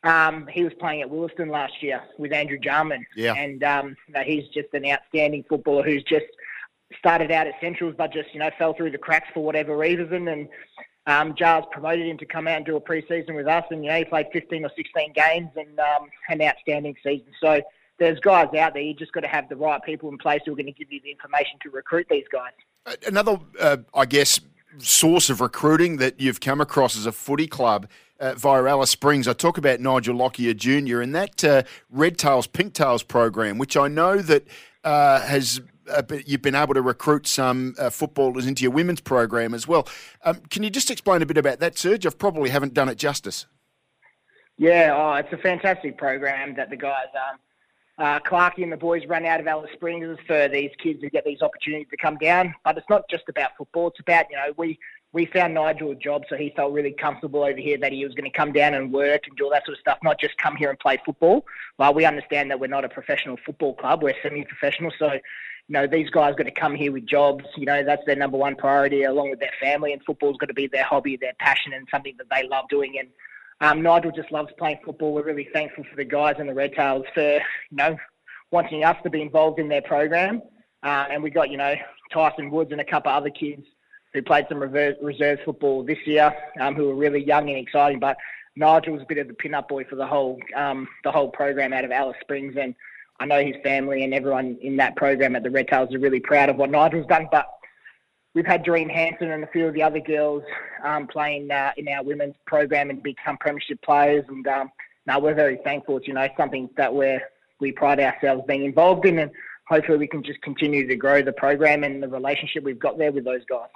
Um, 0.04 0.48
he 0.48 0.64
was 0.64 0.74
playing 0.80 1.02
at 1.02 1.10
Willaston 1.10 1.52
last 1.52 1.84
year 1.84 2.02
with 2.18 2.32
Andrew 2.32 2.58
Jarman, 2.58 3.06
yeah. 3.16 3.34
and 3.34 3.62
um, 3.64 3.96
you 4.08 4.14
know, 4.14 4.22
he's 4.22 4.48
just 4.54 4.70
an 4.74 4.86
outstanding 4.86 5.44
footballer 5.50 5.84
who's 5.84 6.04
just 6.04 6.26
started 6.98 7.32
out 7.32 7.48
at 7.48 7.54
Centrals, 7.60 7.96
but 7.98 8.14
just 8.14 8.34
you 8.34 8.40
know 8.40 8.50
fell 8.58 8.74
through 8.74 8.92
the 8.92 8.98
cracks 8.98 9.28
for 9.34 9.44
whatever 9.44 9.78
reason, 9.78 10.30
and 10.30 10.48
um, 11.06 11.36
Jars 11.36 11.66
promoted 11.72 12.08
him 12.08 12.18
to 12.18 12.26
come 12.26 12.48
out 12.48 12.58
and 12.58 12.66
do 12.66 12.78
a 12.78 12.80
pre-season 12.80 13.36
with 13.36 13.48
us, 13.48 13.66
and 13.72 13.84
you 13.84 13.92
know 13.92 13.98
he 13.98 14.06
played 14.06 14.28
15 14.32 14.64
or 14.64 14.72
16 14.76 15.14
games 15.14 15.50
and 15.58 15.80
um, 15.80 16.08
an 16.30 16.42
outstanding 16.42 16.96
season. 17.04 17.28
So 17.42 17.62
there's 18.00 18.20
guys 18.20 18.48
out 18.58 18.74
there. 18.74 18.82
You 18.82 18.94
just 18.94 19.12
got 19.12 19.22
to 19.22 19.28
have 19.28 19.50
the 19.50 19.56
right 19.56 19.82
people 19.84 20.10
in 20.10 20.18
place 20.18 20.42
who 20.46 20.54
are 20.54 20.56
going 20.56 20.66
to 20.66 20.72
give 20.72 20.92
you 20.92 21.02
the 21.04 21.12
information 21.12 21.60
to 21.64 21.70
recruit 21.70 22.08
these 22.10 22.26
guys. 22.32 22.52
Another, 23.06 23.38
uh, 23.60 23.78
I 23.94 24.06
guess, 24.06 24.40
source 24.78 25.30
of 25.30 25.42
recruiting 25.42 25.98
that 25.98 26.20
you've 26.20 26.40
come 26.40 26.62
across 26.62 26.98
as 26.98 27.06
a 27.06 27.12
footy 27.12 27.48
club 27.48 27.88
uh, 28.20 28.34
via 28.36 28.64
Alice 28.66 28.90
Springs. 28.90 29.28
I 29.28 29.34
talk 29.34 29.58
about 29.58 29.80
Nigel 29.80 30.16
Lockyer 30.16 30.54
Jr. 30.54 31.02
and 31.02 31.14
that 31.16 31.44
uh, 31.44 31.64
Red 31.90 32.18
Tails 32.18 32.48
Pink 32.48 32.74
Tails 32.74 33.04
program, 33.04 33.58
which 33.58 33.78
I 33.78 33.88
know 33.88 34.18
that 34.20 34.48
uh, 34.84 35.22
has. 35.22 35.62
Uh, 35.90 36.04
you've 36.28 36.44
been 36.44 36.54
able 36.54 36.76
to 36.76 36.84
recruit 36.84 37.26
some 37.26 37.74
uh, 37.80 37.90
footballers 37.90 38.46
into 38.46 38.62
your 38.62 38.72
women's 38.72 39.02
program 39.02 39.56
as 39.56 39.68
well. 39.68 39.88
Um, 40.24 40.36
can 40.52 40.62
you 40.62 40.70
just 40.70 40.92
explain 40.92 41.24
a 41.24 41.26
bit 41.26 41.36
about 41.36 41.60
that, 41.62 41.80
Serge? 41.80 42.06
I 42.06 42.12
probably 42.12 42.52
haven't 42.52 42.76
done 42.76 42.90
it 42.90 43.00
justice. 43.00 43.48
Yeah, 44.60 44.94
oh, 44.96 45.16
it's 45.16 45.34
a 45.34 45.38
fantastic 45.38 45.98
program 45.98 46.54
that 46.58 46.70
the 46.70 46.76
guys 46.76 47.08
um, 47.16 47.40
uh, 48.00 48.20
Clarky 48.22 48.64
and 48.64 48.72
the 48.72 48.78
boys 48.78 49.06
run 49.08 49.26
out 49.26 49.40
of 49.40 49.48
Alice 49.48 49.72
Springs 49.74 50.18
for 50.26 50.48
these 50.48 50.72
kids 50.82 51.02
to 51.02 51.10
get 51.10 51.26
these 51.26 51.42
opportunities 51.42 51.88
to 51.92 51.98
come 51.98 52.18
down. 52.18 52.56
But 52.64 52.78
it's 52.78 52.90
not 52.90 53.04
just 53.10 53.24
about 53.28 53.52
football. 53.58 53.88
It's 53.90 54.00
about, 54.00 54.26
you 54.32 54.38
know, 54.38 54.54
we, 54.58 54.80
we 55.12 55.26
found 55.26 55.54
Nigel 55.54 55.92
a 55.92 55.96
job, 55.96 56.24
so 56.30 56.36
he 56.36 56.54
felt 56.56 56.72
really 56.72 56.94
comfortable 56.94 57.44
over 57.44 57.58
here 57.58 57.78
that 57.78 57.92
he 57.92 58.06
was 58.06 58.14
going 58.14 58.30
to 58.30 58.38
come 58.38 58.54
down 58.54 58.74
and 58.74 58.94
work 58.94 59.24
and 59.28 59.36
do 59.38 59.46
all 59.46 59.52
that 59.52 59.66
sort 59.66 59.78
of 59.78 59.82
stuff, 59.82 59.98
not 60.04 60.20
just 60.20 60.38
come 60.38 60.56
here 60.56 60.70
and 60.70 60.80
play 60.80 60.98
football. 61.06 61.46
Well, 61.78 61.94
we 61.94 62.06
understand 62.06 62.50
that 62.52 62.60
we're 62.60 62.68
not 62.68 62.86
a 62.86 62.90
professional 62.90 63.38
football 63.46 63.76
club, 63.76 64.02
we're 64.04 64.16
semi-professional, 64.24 64.92
so 64.98 65.14
you 65.70 65.74
know, 65.74 65.86
these 65.86 66.10
guys 66.10 66.34
got 66.36 66.46
to 66.46 66.52
come 66.52 66.74
here 66.74 66.92
with 66.92 67.06
jobs. 67.06 67.46
You 67.56 67.68
know, 67.68 67.84
that's 67.84 68.04
their 68.08 68.16
number 68.16 68.38
one 68.38 68.56
priority, 68.56 69.04
along 69.04 69.30
with 69.30 69.40
their 69.40 69.54
family. 69.62 69.94
And 69.94 70.04
football's 70.04 70.38
got 70.38 70.48
to 70.48 70.54
be 70.56 70.66
their 70.66 70.84
hobby, 70.84 71.16
their 71.16 71.34
passion, 71.40 71.74
and 71.74 71.88
something 71.92 72.16
that 72.18 72.26
they 72.32 72.48
love 72.48 72.66
doing. 72.70 72.98
And 72.98 73.10
um, 73.62 73.82
Nigel 73.82 74.12
just 74.12 74.32
loves 74.32 74.52
playing 74.58 74.80
football. 74.86 75.14
We're 75.14 75.24
really 75.24 75.50
thankful 75.52 75.84
for 75.90 75.96
the 75.96 76.06
guys 76.06 76.36
and 76.40 76.48
the 76.48 76.54
Red 76.54 76.74
Tails 76.74 77.06
for, 77.14 77.34
you 77.34 77.42
know, 77.72 77.98
wanting 78.52 78.84
us 78.84 78.98
to 79.04 79.10
be 79.10 79.22
involved 79.22 79.60
in 79.60 79.68
their 79.68 79.82
program. 79.82 80.42
Uh, 80.82 81.06
and 81.10 81.22
we 81.22 81.30
got, 81.30 81.50
you 81.50 81.58
know, 81.58 81.76
Tyson 82.12 82.50
Woods 82.50 82.72
and 82.72 82.82
a 82.82 82.86
couple 82.86 83.12
other 83.12 83.30
kids 83.30 83.64
who 84.14 84.22
played 84.22 84.46
some 84.50 84.60
reserve, 84.60 84.96
reserve 85.02 85.40
football 85.46 85.84
this 85.84 86.00
year, 86.06 86.34
um, 86.60 86.76
who 86.76 86.88
were 86.88 86.96
really 86.96 87.24
young 87.24 87.50
and 87.50 87.58
exciting. 87.58 88.00
But 88.00 88.18
Nigel 88.56 88.94
was 88.94 89.04
a 89.04 89.06
bit 89.06 89.18
of 89.18 89.28
the 89.28 89.34
pin-up 89.34 89.70
boy 89.70 89.84
for 89.84 89.96
the 89.96 90.08
whole 90.08 90.40
um, 90.56 90.88
the 91.04 91.12
whole 91.12 91.30
program 91.30 91.74
out 91.74 91.86
of 91.86 91.92
Alice 91.92 92.18
Springs, 92.22 92.56
and 92.60 92.74
I 93.20 93.26
know 93.26 93.44
his 93.44 93.56
family 93.64 94.04
and 94.04 94.14
everyone 94.14 94.58
in 94.62 94.78
that 94.78 94.96
program 94.96 95.36
at 95.36 95.44
the 95.44 95.52
Red 95.52 95.68
Tails 95.68 95.94
are 95.94 96.00
really 96.00 96.20
proud 96.20 96.50
of 96.50 96.56
what 96.56 96.72
Nigel's 96.72 97.06
done. 97.08 97.28
But 97.32 97.48
we've 98.40 98.46
had 98.46 98.64
Doreen 98.64 98.88
Hanson 98.88 99.32
and 99.32 99.44
a 99.44 99.48
few 99.48 99.68
of 99.68 99.74
the 99.74 99.84
other 99.84 100.00
girls 100.00 100.44
um, 100.86 101.08
playing 101.08 101.52
uh, 101.52 101.74
in 101.76 101.90
our 101.90 102.02
women's 102.02 102.36
program 102.48 102.90
and 102.90 103.04
become 103.04 103.38
premiership 103.38 103.82
players, 103.82 104.24
and 104.30 104.48
um, 104.48 104.72
we're 105.22 105.34
very 105.34 105.58
thankful. 105.66 105.98
It's 105.98 106.08
you 106.08 106.14
know 106.14 106.26
something 106.38 106.70
that 106.78 106.94
we're 106.94 107.20
we 107.60 107.74
pride 107.74 108.00
ourselves 108.00 108.44
being 108.48 108.64
involved 108.64 109.06
in, 109.06 109.20
and 109.20 109.30
hopefully 109.68 109.98
we 109.98 110.08
can 110.08 110.24
just 110.24 110.42
continue 110.42 110.88
to 110.88 110.96
grow 110.96 111.22
the 111.22 111.34
program 111.34 111.84
and 111.84 112.02
the 112.02 112.08
relationship 112.08 112.64
we've 112.64 112.80
got 112.80 112.98
there 112.98 113.12
with 113.12 113.26
those 113.26 113.44
guys. 113.50 113.68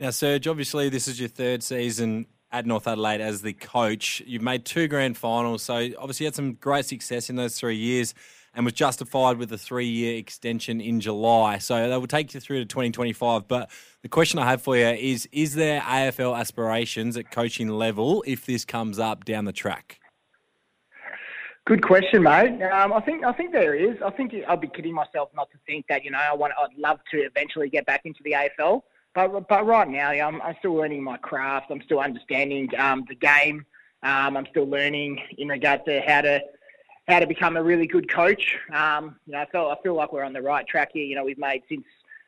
Now, 0.00 0.10
Serge, 0.10 0.48
obviously 0.48 0.88
this 0.88 1.06
is 1.06 1.20
your 1.20 1.28
third 1.28 1.62
season 1.62 2.26
at 2.50 2.66
North 2.66 2.88
Adelaide 2.88 3.20
as 3.20 3.42
the 3.42 3.52
coach. 3.52 4.24
You've 4.26 4.42
made 4.42 4.64
two 4.64 4.88
grand 4.88 5.16
finals, 5.16 5.62
so 5.62 5.74
obviously 6.00 6.24
you 6.24 6.26
had 6.26 6.34
some 6.34 6.54
great 6.54 6.86
success 6.86 7.30
in 7.30 7.36
those 7.36 7.56
three 7.56 7.76
years 7.76 8.12
and 8.54 8.64
was 8.64 8.74
justified 8.74 9.36
with 9.36 9.52
a 9.52 9.58
three 9.58 9.86
year 9.86 10.16
extension 10.16 10.80
in 10.80 11.00
July. 11.00 11.58
So 11.58 11.88
that 11.88 12.00
will 12.00 12.06
take 12.06 12.32
you 12.34 12.40
through 12.40 12.60
to 12.60 12.66
2025. 12.66 13.48
But 13.48 13.70
the 14.02 14.08
question 14.08 14.38
I 14.38 14.48
have 14.48 14.62
for 14.62 14.76
you 14.76 14.86
is 14.86 15.28
Is 15.32 15.54
there 15.54 15.80
AFL 15.80 16.38
aspirations 16.38 17.16
at 17.16 17.30
coaching 17.30 17.68
level 17.68 18.22
if 18.26 18.46
this 18.46 18.64
comes 18.64 18.98
up 18.98 19.24
down 19.24 19.44
the 19.44 19.52
track? 19.52 20.00
Good 21.66 21.82
question, 21.82 22.22
mate. 22.22 22.62
Um, 22.62 22.92
I 22.92 23.00
think 23.00 23.24
I 23.24 23.32
think 23.32 23.52
there 23.52 23.74
is. 23.74 23.96
I 24.04 24.10
think 24.10 24.34
I'd 24.46 24.60
be 24.60 24.68
kidding 24.68 24.92
myself 24.92 25.30
not 25.34 25.50
to 25.50 25.58
think 25.64 25.86
that 25.88 26.04
you 26.04 26.10
know 26.10 26.18
I 26.18 26.34
want. 26.34 26.52
I'd 26.60 26.76
love 26.76 26.98
to 27.10 27.22
eventually 27.22 27.70
get 27.70 27.86
back 27.86 28.02
into 28.04 28.22
the 28.22 28.32
AFL, 28.32 28.82
but 29.14 29.48
but 29.48 29.64
right 29.64 29.88
now 29.88 30.10
yeah, 30.10 30.26
I'm, 30.26 30.42
I'm 30.42 30.56
still 30.58 30.74
learning 30.74 31.02
my 31.02 31.16
craft. 31.16 31.70
I'm 31.70 31.80
still 31.80 32.00
understanding 32.00 32.68
um, 32.78 33.06
the 33.08 33.14
game. 33.14 33.64
Um, 34.02 34.36
I'm 34.36 34.46
still 34.50 34.66
learning 34.66 35.18
in 35.38 35.48
regard 35.48 35.86
to 35.86 36.02
how 36.06 36.20
to 36.20 36.42
how 37.08 37.18
to 37.18 37.26
become 37.26 37.56
a 37.56 37.62
really 37.62 37.86
good 37.86 38.10
coach. 38.10 38.56
Um, 38.72 39.16
you 39.26 39.32
know, 39.32 39.40
I 39.40 39.46
feel 39.46 39.74
I 39.78 39.82
feel 39.82 39.94
like 39.94 40.12
we're 40.12 40.24
on 40.24 40.32
the 40.32 40.42
right 40.42 40.66
track 40.66 40.90
here. 40.92 41.04
You 41.04 41.16
know, 41.16 41.24
we've 41.24 41.38
made 41.38 41.62
since 41.68 41.84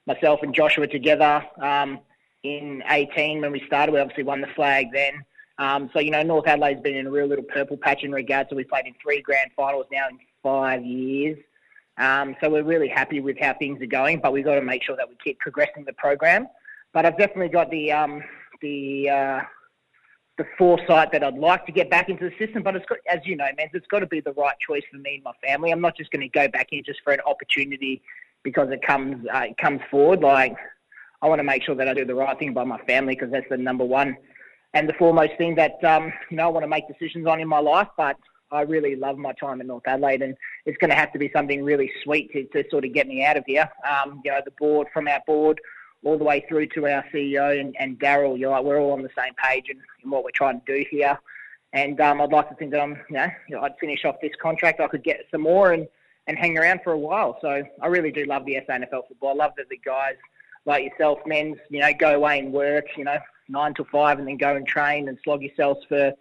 myself 0.07 0.41
and 0.43 0.55
Joshua 0.55 0.87
together 0.87 1.45
um, 1.61 2.01
in 2.43 2.83
18 2.89 3.41
when 3.41 3.53
we 3.53 3.63
started. 3.67 3.93
We 3.93 4.01
obviously 4.01 4.25
won 4.25 4.41
the 4.41 4.49
flag 4.49 4.89
then. 4.93 5.25
Um, 5.59 5.91
so, 5.93 6.01
you 6.01 6.11
know, 6.11 6.23
North 6.23 6.47
Adelaide's 6.47 6.83
been 6.83 6.97
in 6.97 7.07
a 7.07 7.11
real 7.11 7.27
little 7.27 7.45
purple 7.45 7.77
patch 7.77 8.03
in 8.03 8.13
regards 8.13 8.51
So 8.51 8.57
we've 8.57 8.69
played 8.69 8.87
in 8.87 8.95
three 9.03 9.23
grand 9.23 9.51
finals 9.57 9.87
now 9.91 10.09
in 10.09 10.19
five 10.43 10.85
years. 10.85 11.39
Um, 11.99 12.37
so 12.41 12.51
we're 12.51 12.63
really 12.63 12.89
happy 12.89 13.21
with 13.21 13.39
how 13.41 13.55
things 13.55 13.81
are 13.81 13.87
going, 13.87 14.21
but 14.21 14.33
we've 14.33 14.45
got 14.45 14.57
to 14.57 14.63
make 14.63 14.83
sure 14.83 14.97
that 14.97 15.09
we 15.09 15.17
keep 15.25 15.39
progressing 15.39 15.85
the 15.85 15.95
program. 15.95 16.47
But 16.93 17.07
I've 17.07 17.17
definitely 17.17 17.49
got 17.49 17.71
the 17.71 17.91
um, 17.91 18.23
the 18.61 19.09
uh, 19.09 19.41
the 20.39 20.45
foresight 20.59 21.13
that 21.13 21.25
I'd 21.25 21.39
like 21.39 21.65
to 21.67 21.73
get 21.73 21.91
back 21.91 22.09
into 22.09 22.29
the 22.29 22.47
system. 22.47 22.63
But 22.63 22.77
it's 22.77 22.87
got, 22.87 22.99
as 23.11 23.21
you 23.25 23.37
know, 23.37 23.47
man, 23.57 23.69
it's 23.73 23.87
got 23.87 24.01
to 24.01 24.07
be 24.07 24.21
the 24.21 24.33
right 24.33 24.57
choice 24.67 24.83
for 24.91 24.99
me 24.99 25.17
and 25.17 25.25
my 25.25 25.33
family. 25.45 25.71
I'm 25.71 25.81
not 25.81 25.97
just 25.97 26.11
going 26.11 26.21
to 26.21 26.29
go 26.29 26.49
back 26.49 26.69
in 26.73 26.83
just 26.85 27.01
for 27.03 27.13
an 27.13 27.21
opportunity 27.27 28.03
because 28.43 28.69
it 28.71 28.83
comes 28.83 29.27
uh, 29.35 29.45
it 29.51 29.59
comes 29.59 29.81
forward. 29.91 30.21
Like 30.21 30.57
I 31.23 31.29
want 31.29 31.39
to 31.39 31.45
make 31.45 31.63
sure 31.63 31.75
that 31.75 31.89
I 31.89 31.95
do 31.95 32.05
the 32.05 32.15
right 32.15 32.39
thing 32.39 32.55
by 32.55 32.65
my 32.65 32.79
family 32.85 33.15
because 33.15 33.31
that's 33.33 33.49
the 33.49 33.57
number 33.57 33.85
one 33.85 34.17
and 34.77 34.87
the 34.87 34.93
foremost 34.95 35.33
thing 35.39 35.55
that 35.55 35.83
um, 35.85 36.13
you 36.31 36.37
know 36.37 36.45
I 36.45 36.49
want 36.49 36.65
to 36.65 36.69
make 36.69 36.85
decisions 36.87 37.27
on 37.27 37.41
in 37.41 37.49
my 37.49 37.59
life. 37.59 37.89
But 37.97 38.17
I 38.53 38.61
really 38.61 38.95
love 38.95 39.17
my 39.17 39.33
time 39.33 39.61
in 39.61 39.67
North 39.67 39.83
Adelaide, 39.87 40.23
and 40.23 40.37
it's 40.67 40.77
going 40.79 40.91
to 40.91 40.97
have 40.97 41.13
to 41.13 41.19
be 41.19 41.31
something 41.35 41.65
really 41.65 41.91
sweet 42.05 42.31
to, 42.33 42.45
to 42.45 42.69
sort 42.71 42.85
of 42.85 42.93
get 42.93 43.09
me 43.09 43.25
out 43.25 43.37
of 43.37 43.45
here. 43.47 43.69
Um, 43.89 44.21
you 44.25 44.31
know, 44.31 44.41
the 44.45 44.53
board 44.53 44.89
from 44.93 45.09
our 45.09 45.21
board 45.27 45.61
all 46.07 46.17
the 46.17 46.25
way 46.25 46.45
through 46.49 46.67
to 46.69 46.87
our 46.87 47.05
CEO 47.13 47.61
and, 47.61 47.75
and 47.81 47.99
Daryl. 47.99 48.39
You're 48.39 48.51
like 48.51 48.63
we're 48.63 48.79
all 48.79 48.93
on 48.93 49.03
the 49.03 49.11
same 49.19 49.35
page 49.43 49.65
in, 49.69 49.81
in 50.05 50.11
what 50.11 50.23
we're 50.23 50.31
trying 50.31 50.61
to 50.61 50.67
do 50.67 50.85
here. 50.89 51.19
And 51.73 52.01
um, 52.01 52.21
I'd 52.21 52.31
like 52.31 52.49
to 52.49 52.55
think 52.55 52.71
that 52.71 52.81
I'm, 52.81 52.97
you 53.11 53.17
know, 53.17 53.29
you 53.49 53.57
know, 53.57 53.63
I'd 53.63 53.77
finish 53.81 54.05
off 54.05 54.15
this 54.23 54.33
contract. 54.41 54.81
I 54.81 54.87
could 54.87 55.03
get 55.03 55.27
some 55.33 55.43
more 55.43 55.73
and, 55.73 55.89
and 56.29 56.39
hang 56.39 56.57
around 56.57 56.81
for 56.85 56.93
a 56.93 56.99
while. 56.99 57.37
So 57.41 57.65
I 57.83 57.87
really 57.89 58.13
do 58.13 58.25
love 58.25 58.47
the 58.47 58.57
SANFL 58.69 59.09
football. 59.09 59.31
I 59.31 59.45
love 59.45 59.53
that 59.57 59.69
the 59.69 59.81
guys 59.85 60.15
like 60.65 60.85
yourself, 60.85 61.19
men's, 61.27 61.57
you 61.71 61.81
know, 61.81 61.93
go 61.99 62.15
away 62.15 62.39
and 62.39 62.53
work, 62.53 62.85
you 62.97 63.03
know, 63.03 63.19
nine 63.49 63.75
to 63.75 63.85
five, 63.85 64.21
and 64.21 64.29
then 64.29 64.37
go 64.37 64.55
and 64.55 64.67
train 64.67 65.09
and 65.09 65.19
slog 65.25 65.43
yourselves 65.43 65.85
for 65.89 66.13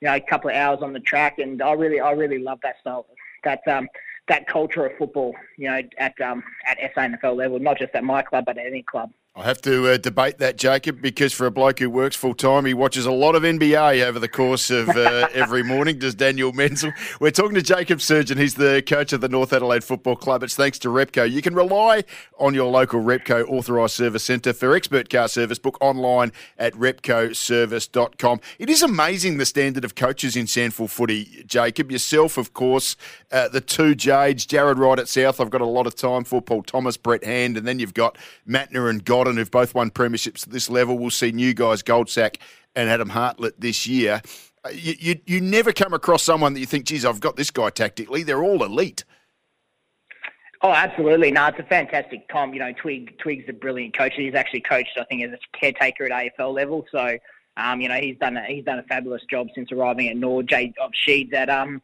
you 0.00 0.08
know 0.08 0.14
a 0.14 0.20
couple 0.20 0.50
of 0.50 0.56
hours 0.56 0.80
on 0.82 0.92
the 0.92 1.00
track. 1.00 1.38
And 1.38 1.62
I 1.62 1.72
really, 1.72 2.00
I 2.00 2.12
really 2.12 2.38
love 2.38 2.58
that 2.62 2.80
style, 2.80 3.06
that 3.44 3.66
um, 3.68 3.88
that 4.28 4.46
culture 4.46 4.86
of 4.86 4.96
football. 4.98 5.34
You 5.56 5.70
know, 5.70 5.82
at 5.98 6.20
um, 6.20 6.42
at 6.66 6.78
SANFL 6.94 7.36
level, 7.36 7.58
not 7.58 7.78
just 7.78 7.94
at 7.94 8.04
my 8.04 8.22
club, 8.22 8.44
but 8.46 8.58
at 8.58 8.66
any 8.66 8.82
club. 8.82 9.10
I 9.36 9.44
have 9.44 9.62
to 9.62 9.86
uh, 9.86 9.96
debate 9.96 10.38
that, 10.38 10.58
Jacob, 10.58 11.00
because 11.00 11.32
for 11.32 11.46
a 11.46 11.52
bloke 11.52 11.78
who 11.78 11.88
works 11.88 12.16
full 12.16 12.34
time, 12.34 12.64
he 12.64 12.74
watches 12.74 13.06
a 13.06 13.12
lot 13.12 13.36
of 13.36 13.44
NBA 13.44 14.04
over 14.04 14.18
the 14.18 14.26
course 14.26 14.70
of 14.70 14.88
uh, 14.88 15.28
every 15.34 15.62
morning. 15.62 16.00
Does 16.00 16.16
Daniel 16.16 16.52
Menzel? 16.52 16.92
We're 17.20 17.30
talking 17.30 17.54
to 17.54 17.62
Jacob 17.62 18.00
Surjan. 18.00 18.38
He's 18.38 18.56
the 18.56 18.82
coach 18.84 19.12
of 19.12 19.20
the 19.20 19.28
North 19.28 19.52
Adelaide 19.52 19.84
Football 19.84 20.16
Club. 20.16 20.42
It's 20.42 20.56
thanks 20.56 20.80
to 20.80 20.88
Repco. 20.88 21.30
You 21.30 21.42
can 21.42 21.54
rely 21.54 22.02
on 22.40 22.54
your 22.54 22.68
local 22.72 23.00
Repco 23.00 23.48
authorised 23.48 23.94
service 23.94 24.24
centre 24.24 24.52
for 24.52 24.74
expert 24.74 25.08
car 25.08 25.28
service. 25.28 25.60
Book 25.60 25.78
online 25.80 26.32
at 26.58 26.74
repcoservice.com. 26.74 28.40
It 28.58 28.68
is 28.68 28.82
amazing 28.82 29.38
the 29.38 29.46
standard 29.46 29.84
of 29.84 29.94
coaches 29.94 30.34
in 30.34 30.46
SANFL 30.46 30.90
footy, 30.90 31.44
Jacob. 31.46 31.92
Yourself, 31.92 32.36
of 32.36 32.52
course, 32.52 32.96
uh, 33.30 33.46
the 33.48 33.60
two 33.60 33.94
Jades, 33.94 34.44
Jared 34.44 34.78
Wright 34.78 34.98
at 34.98 35.08
South. 35.08 35.40
I've 35.40 35.50
got 35.50 35.60
a 35.60 35.66
lot 35.66 35.86
of 35.86 35.94
time 35.94 36.24
for 36.24 36.42
Paul 36.42 36.64
Thomas, 36.64 36.96
Brett 36.96 37.22
Hand, 37.22 37.56
and 37.56 37.64
then 37.64 37.78
you've 37.78 37.94
got 37.94 38.18
Mattner 38.46 38.90
and 38.90 39.04
God 39.04 39.29
Godden, 39.30 39.38
who've 39.38 39.50
both 39.50 39.74
won 39.74 39.90
premierships 39.90 40.46
at 40.46 40.52
this 40.52 40.68
level. 40.68 40.98
We'll 40.98 41.10
see 41.10 41.30
new 41.30 41.54
guys, 41.54 41.82
Goldsack 41.82 42.36
and 42.74 42.88
Adam 42.88 43.10
Hartlett 43.10 43.60
this 43.60 43.86
year. 43.86 44.22
Uh, 44.64 44.70
you, 44.70 44.94
you, 44.98 45.20
you 45.26 45.40
never 45.40 45.72
come 45.72 45.94
across 45.94 46.22
someone 46.22 46.52
that 46.54 46.60
you 46.60 46.66
think, 46.66 46.86
geez, 46.86 47.04
I've 47.04 47.20
got 47.20 47.36
this 47.36 47.50
guy 47.50 47.70
tactically. 47.70 48.24
They're 48.24 48.42
all 48.42 48.64
elite. 48.64 49.04
Oh, 50.62 50.72
absolutely. 50.72 51.30
No, 51.30 51.46
it's 51.46 51.58
a 51.60 51.62
fantastic 51.62 52.28
Tom. 52.28 52.52
You 52.52 52.58
know, 52.58 52.72
Twig 52.72 53.16
Twig's 53.18 53.44
a 53.48 53.52
brilliant 53.52 53.96
coach. 53.96 54.12
He's 54.16 54.34
actually 54.34 54.60
coached, 54.60 54.98
I 54.98 55.04
think, 55.04 55.22
as 55.22 55.30
a 55.32 55.58
caretaker 55.58 56.12
at 56.12 56.32
AFL 56.38 56.52
level. 56.52 56.84
So, 56.92 57.16
um, 57.56 57.80
you 57.80 57.88
know, 57.88 57.94
he's 57.94 58.18
done 58.18 58.36
a, 58.36 58.44
he's 58.44 58.64
done 58.64 58.78
a 58.78 58.82
fabulous 58.82 59.22
job 59.30 59.46
since 59.54 59.72
arriving 59.72 60.08
at 60.08 60.16
Nord. 60.16 60.48
Jay 60.48 60.74
of 60.82 60.90
Sheeds 61.06 61.32
at 61.32 61.48
um 61.48 61.80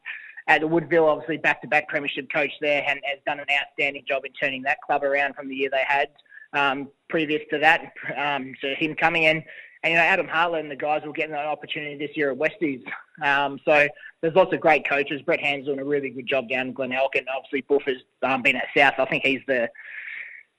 at 0.47 0.61
the 0.61 0.67
Woodville, 0.67 1.09
obviously 1.09 1.39
back 1.39 1.63
to 1.63 1.69
back 1.69 1.89
premiership 1.89 2.31
coach 2.31 2.53
there, 2.61 2.85
and 2.87 3.01
has 3.05 3.19
done 3.25 3.41
an 3.41 3.47
outstanding 3.63 4.05
job 4.07 4.27
in 4.27 4.33
turning 4.33 4.63
that 4.65 4.83
club 4.83 5.05
around 5.05 5.35
from 5.35 5.49
the 5.49 5.55
year 5.55 5.71
they 5.71 5.85
had 5.87 6.09
um, 6.57 6.89
previous 7.09 7.43
to 7.51 7.59
that, 7.59 7.93
um, 8.17 8.55
to 8.61 8.75
him 8.75 8.95
coming 8.95 9.25
in. 9.25 9.45
And, 9.83 9.93
you 9.93 9.99
know, 9.99 10.05
Adam 10.05 10.27
Hartlett 10.27 10.63
and 10.63 10.71
the 10.71 10.77
guys 10.77 11.03
will 11.05 11.13
get 11.13 11.29
an 11.29 11.37
opportunity 11.37 11.97
this 11.97 12.17
year 12.17 12.33
at 12.33 12.39
Westies. 12.39 12.83
Um, 13.23 13.61
so 13.65 13.87
there's 14.21 14.35
lots 14.35 14.53
of 14.53 14.61
great 14.61 14.89
coaches. 14.89 15.23
Brett 15.23 15.41
Hand's 15.41 15.67
doing 15.67 15.79
a 15.79 15.85
really 15.85 16.11
good 16.11 16.27
job 16.27 16.49
down 16.49 16.69
in 16.69 16.73
Glenelg, 16.73 17.15
and 17.15 17.29
obviously 17.29 17.61
Buff 17.63 17.83
has 17.87 17.99
um, 18.23 18.43
been 18.43 18.57
at 18.57 18.67
South. 18.77 18.95
I 18.99 19.05
think 19.05 19.25
he's 19.25 19.43
the 19.47 19.71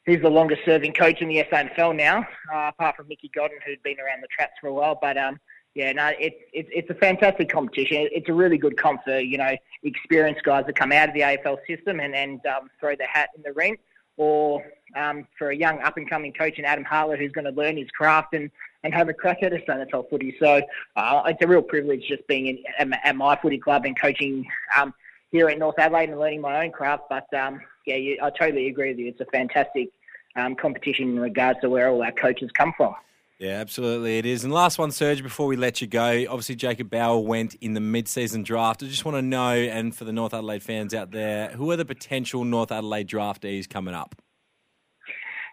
he's 0.05 0.21
the 0.21 0.29
longest 0.29 0.61
serving 0.63 0.93
coach 0.93 1.21
in 1.21 1.27
the 1.27 1.43
SANFL 1.51 1.95
now, 1.95 2.19
uh, 2.53 2.69
apart 2.69 2.95
from 2.95 3.09
Mickey 3.09 3.29
Godden, 3.35 3.57
who'd 3.65 3.83
been 3.83 3.99
around 3.99 4.21
the 4.21 4.27
traps 4.27 4.53
for 4.61 4.67
a 4.67 4.73
while. 4.73 4.97
But 5.01 5.17
um, 5.17 5.39
yeah, 5.75 5.91
no, 5.91 6.11
it's 6.19 6.37
it's 6.53 6.69
it's 6.71 6.89
a 6.89 6.95
fantastic 6.95 7.49
competition. 7.49 8.07
It's 8.11 8.29
a 8.29 8.33
really 8.33 8.57
good 8.57 8.77
comp 8.77 9.03
for 9.03 9.19
you 9.19 9.37
know 9.37 9.57
experienced 9.83 10.43
guys 10.43 10.65
that 10.67 10.75
come 10.75 10.91
out 10.91 11.09
of 11.09 11.15
the 11.15 11.21
AFL 11.21 11.57
system 11.67 11.99
and 11.99 12.15
and 12.15 12.45
um, 12.45 12.69
throw 12.79 12.95
the 12.95 13.05
hat 13.05 13.29
in 13.35 13.41
the 13.43 13.51
ring 13.53 13.77
or 14.17 14.63
um, 14.95 15.27
for 15.38 15.51
a 15.51 15.55
young 15.55 15.79
up 15.81 15.97
and 15.97 16.09
coming 16.09 16.33
coach 16.33 16.57
in 16.57 16.65
Adam 16.65 16.83
Hartlett 16.83 17.19
who's 17.19 17.31
going 17.31 17.45
to 17.45 17.51
learn 17.51 17.77
his 17.77 17.89
craft 17.91 18.33
and, 18.33 18.50
and 18.83 18.93
have 18.93 19.09
a 19.09 19.13
crack 19.13 19.43
at 19.43 19.53
a 19.53 19.57
SANFL 19.57 20.09
footy. 20.09 20.36
So 20.39 20.62
uh, 20.95 21.24
it's 21.25 21.41
a 21.41 21.47
real 21.47 21.62
privilege 21.62 22.07
just 22.07 22.25
being 22.27 22.47
in, 22.47 22.63
at, 22.93 23.00
at 23.03 23.15
my 23.15 23.36
footy 23.36 23.57
club 23.59 23.86
and 23.86 24.00
coaching 24.00 24.45
um, 24.77 24.93
here 25.31 25.47
at 25.50 25.59
North 25.59 25.77
Adelaide 25.77 26.09
and 26.09 26.19
learning 26.19 26.41
my 26.41 26.65
own 26.65 26.71
craft. 26.71 27.03
But 27.09 27.31
um, 27.33 27.62
yeah, 27.86 27.95
you, 27.95 28.17
I 28.21 28.29
totally 28.31 28.67
agree 28.67 28.89
with 28.89 29.00
you. 29.00 29.07
It's 29.07 29.21
a 29.21 29.25
fantastic 29.25 29.89
um, 30.36 30.55
competition 30.55 31.09
in 31.09 31.19
regards 31.19 31.59
to 31.62 31.69
where 31.69 31.89
all 31.89 32.01
our 32.01 32.12
coaches 32.12 32.51
come 32.51 32.74
from. 32.75 32.95
Yeah, 33.39 33.60
absolutely 33.60 34.17
it 34.17 34.25
is. 34.25 34.44
And 34.44 34.51
last 34.51 34.79
one, 34.79 34.89
Serge, 34.89 35.22
before 35.22 35.46
we 35.46 35.56
let 35.56 35.79
you 35.79 35.86
go. 35.86 36.25
Obviously, 36.27 36.56
Jacob 36.56 36.89
Bauer 36.89 37.20
went 37.20 37.53
in 37.56 37.74
the 37.74 37.79
mid-season 37.79 38.41
draft. 38.41 38.82
I 38.82 38.88
just 38.88 39.06
want 39.06 39.15
to 39.17 39.22
know, 39.22 39.51
and 39.51 39.96
for 39.96 40.06
the 40.06 40.12
North 40.12 40.34
Adelaide 40.34 40.63
fans 40.63 40.94
out 40.96 41.12
there, 41.12 41.50
who 41.50 41.70
are 41.70 41.75
the 41.75 41.86
potential 41.86 42.44
North 42.44 42.72
Adelaide 42.72 43.08
draftees 43.08 43.70
coming 43.70 43.94
up? 43.94 44.15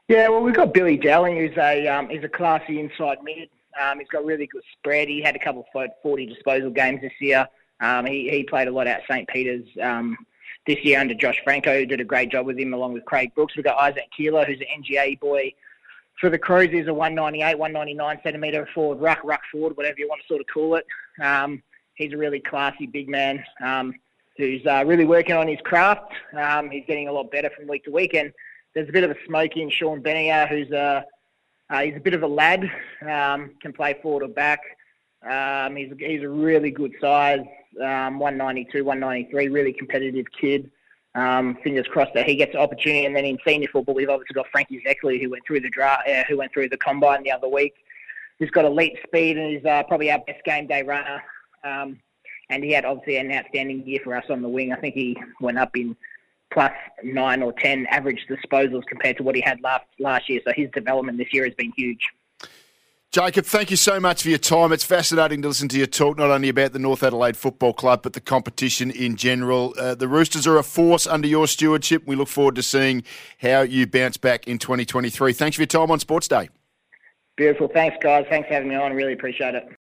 Yeah, 0.08 0.28
well, 0.28 0.40
we've 0.40 0.54
got 0.54 0.72
Billy 0.72 0.96
Dowling, 0.96 1.36
who's 1.36 1.56
a 1.58 1.86
um, 1.88 2.08
he's 2.08 2.24
a 2.24 2.28
classy 2.28 2.80
inside 2.80 3.18
mid. 3.22 3.50
Um, 3.80 3.98
he's 3.98 4.08
got 4.08 4.24
really 4.24 4.46
good 4.46 4.62
spread. 4.78 5.08
He 5.08 5.20
had 5.20 5.36
a 5.36 5.38
couple 5.38 5.66
of 5.74 5.90
40 6.02 6.26
disposal 6.26 6.70
games 6.70 7.00
this 7.00 7.12
year. 7.20 7.46
Um, 7.80 8.06
he, 8.06 8.30
he 8.30 8.44
played 8.44 8.68
a 8.68 8.70
lot 8.70 8.86
at 8.86 9.02
St. 9.10 9.28
Peter's 9.28 9.66
um, 9.82 10.16
this 10.66 10.78
year 10.84 11.00
under 11.00 11.14
Josh 11.14 11.40
Franco, 11.42 11.80
who 11.80 11.86
did 11.86 12.00
a 12.00 12.04
great 12.04 12.30
job 12.30 12.46
with 12.46 12.58
him 12.58 12.72
along 12.72 12.92
with 12.92 13.04
Craig 13.04 13.34
Brooks. 13.34 13.56
We've 13.56 13.64
got 13.64 13.76
Isaac 13.78 14.08
Keeler, 14.16 14.44
who's 14.44 14.60
an 14.60 14.82
NGA 14.82 15.18
boy 15.20 15.52
for 16.20 16.30
the 16.30 16.38
Crows 16.38 16.70
is 16.70 16.86
a 16.86 16.94
198, 16.94 17.58
199 17.58 18.20
centimetre 18.22 18.68
forward, 18.74 19.00
ruck, 19.00 19.20
ruck 19.24 19.42
forward, 19.50 19.76
whatever 19.76 19.96
you 19.98 20.08
want 20.08 20.20
to 20.22 20.26
sort 20.26 20.40
of 20.40 20.46
call 20.46 20.76
it. 20.76 20.86
Um, 21.22 21.62
he's 21.94 22.12
a 22.12 22.16
really 22.16 22.40
classy 22.40 22.86
big 22.86 23.08
man 23.08 23.44
um, 23.64 23.94
who's 24.36 24.64
uh, 24.66 24.84
really 24.86 25.04
working 25.04 25.36
on 25.36 25.48
his 25.48 25.58
craft. 25.64 26.12
Um, 26.36 26.70
he's 26.70 26.84
getting 26.86 27.08
a 27.08 27.12
lot 27.12 27.30
better 27.30 27.50
from 27.50 27.66
week 27.66 27.84
to 27.84 27.90
week. 27.90 28.14
And 28.14 28.32
there's 28.74 28.88
a 28.88 28.92
bit 28.92 29.04
of 29.04 29.10
a 29.10 29.16
smoky 29.26 29.62
in 29.62 29.70
Sean 29.70 30.02
Benier, 30.02 30.48
who's 30.48 30.70
a, 30.70 31.04
uh, 31.70 31.80
he's 31.80 31.96
a 31.96 32.00
bit 32.00 32.14
of 32.14 32.22
a 32.22 32.26
lad, 32.26 32.70
um, 33.02 33.52
can 33.60 33.72
play 33.72 33.96
forward 34.02 34.22
or 34.22 34.28
back. 34.28 34.60
Um, 35.28 35.76
he's, 35.76 35.92
he's 35.98 36.22
a 36.22 36.28
really 36.28 36.70
good 36.70 36.92
size, 37.00 37.40
um, 37.80 38.18
192, 38.18 38.84
193, 38.84 39.48
really 39.48 39.72
competitive 39.72 40.26
kid. 40.38 40.70
Um, 41.14 41.56
fingers 41.62 41.86
crossed 41.86 42.12
that 42.14 42.26
he 42.26 42.34
gets 42.34 42.52
the 42.52 42.58
opportunity. 42.58 43.06
And 43.06 43.14
then 43.14 43.24
in 43.24 43.38
senior 43.46 43.68
football, 43.68 43.94
we've 43.94 44.08
obviously 44.08 44.34
got 44.34 44.46
Frankie 44.50 44.82
Zeckley, 44.84 45.22
who 45.22 45.30
went 45.30 45.46
through 45.46 45.60
the 45.60 45.70
draft, 45.70 46.08
uh, 46.08 46.24
who 46.28 46.36
went 46.38 46.52
through 46.52 46.68
the 46.68 46.76
combine 46.78 47.22
the 47.22 47.30
other 47.30 47.48
week. 47.48 47.74
He's 48.38 48.50
got 48.50 48.64
elite 48.64 48.98
speed 49.06 49.38
and 49.38 49.52
he's 49.52 49.64
uh, 49.64 49.84
probably 49.84 50.10
our 50.10 50.18
best 50.26 50.44
game 50.44 50.66
day 50.66 50.82
runner. 50.82 51.22
Um, 51.62 52.00
and 52.50 52.64
he 52.64 52.72
had 52.72 52.84
obviously 52.84 53.16
an 53.16 53.30
outstanding 53.32 53.86
year 53.86 54.00
for 54.02 54.14
us 54.16 54.24
on 54.28 54.42
the 54.42 54.48
wing. 54.48 54.72
I 54.72 54.76
think 54.76 54.94
he 54.94 55.16
went 55.40 55.58
up 55.58 55.76
in 55.76 55.96
plus 56.52 56.72
nine 57.02 57.42
or 57.42 57.52
ten 57.52 57.86
average 57.86 58.26
disposals 58.28 58.84
compared 58.86 59.16
to 59.18 59.22
what 59.22 59.34
he 59.34 59.40
had 59.40 59.60
last 59.62 59.86
last 59.98 60.28
year. 60.28 60.40
So 60.44 60.52
his 60.54 60.70
development 60.72 61.18
this 61.18 61.32
year 61.32 61.44
has 61.44 61.54
been 61.54 61.72
huge. 61.76 62.08
Jacob, 63.14 63.44
thank 63.44 63.70
you 63.70 63.76
so 63.76 64.00
much 64.00 64.24
for 64.24 64.28
your 64.28 64.38
time. 64.38 64.72
It's 64.72 64.82
fascinating 64.82 65.40
to 65.42 65.46
listen 65.46 65.68
to 65.68 65.78
you 65.78 65.86
talk 65.86 66.18
not 66.18 66.30
only 66.30 66.48
about 66.48 66.72
the 66.72 66.80
North 66.80 67.04
Adelaide 67.04 67.36
Football 67.36 67.72
Club, 67.72 68.02
but 68.02 68.12
the 68.12 68.20
competition 68.20 68.90
in 68.90 69.14
general. 69.14 69.72
Uh, 69.78 69.94
the 69.94 70.08
Roosters 70.08 70.48
are 70.48 70.58
a 70.58 70.64
force 70.64 71.06
under 71.06 71.28
your 71.28 71.46
stewardship. 71.46 72.02
We 72.06 72.16
look 72.16 72.26
forward 72.26 72.56
to 72.56 72.62
seeing 72.64 73.04
how 73.38 73.60
you 73.60 73.86
bounce 73.86 74.16
back 74.16 74.48
in 74.48 74.58
2023. 74.58 75.32
Thanks 75.32 75.54
for 75.54 75.62
your 75.62 75.68
time 75.68 75.92
on 75.92 76.00
Sports 76.00 76.26
Day. 76.26 76.48
Beautiful. 77.36 77.68
Thanks, 77.68 77.96
guys. 78.02 78.26
Thanks 78.28 78.48
for 78.48 78.54
having 78.54 78.68
me 78.68 78.74
on. 78.74 78.92
Really 78.94 79.12
appreciate 79.12 79.54
it. 79.54 79.64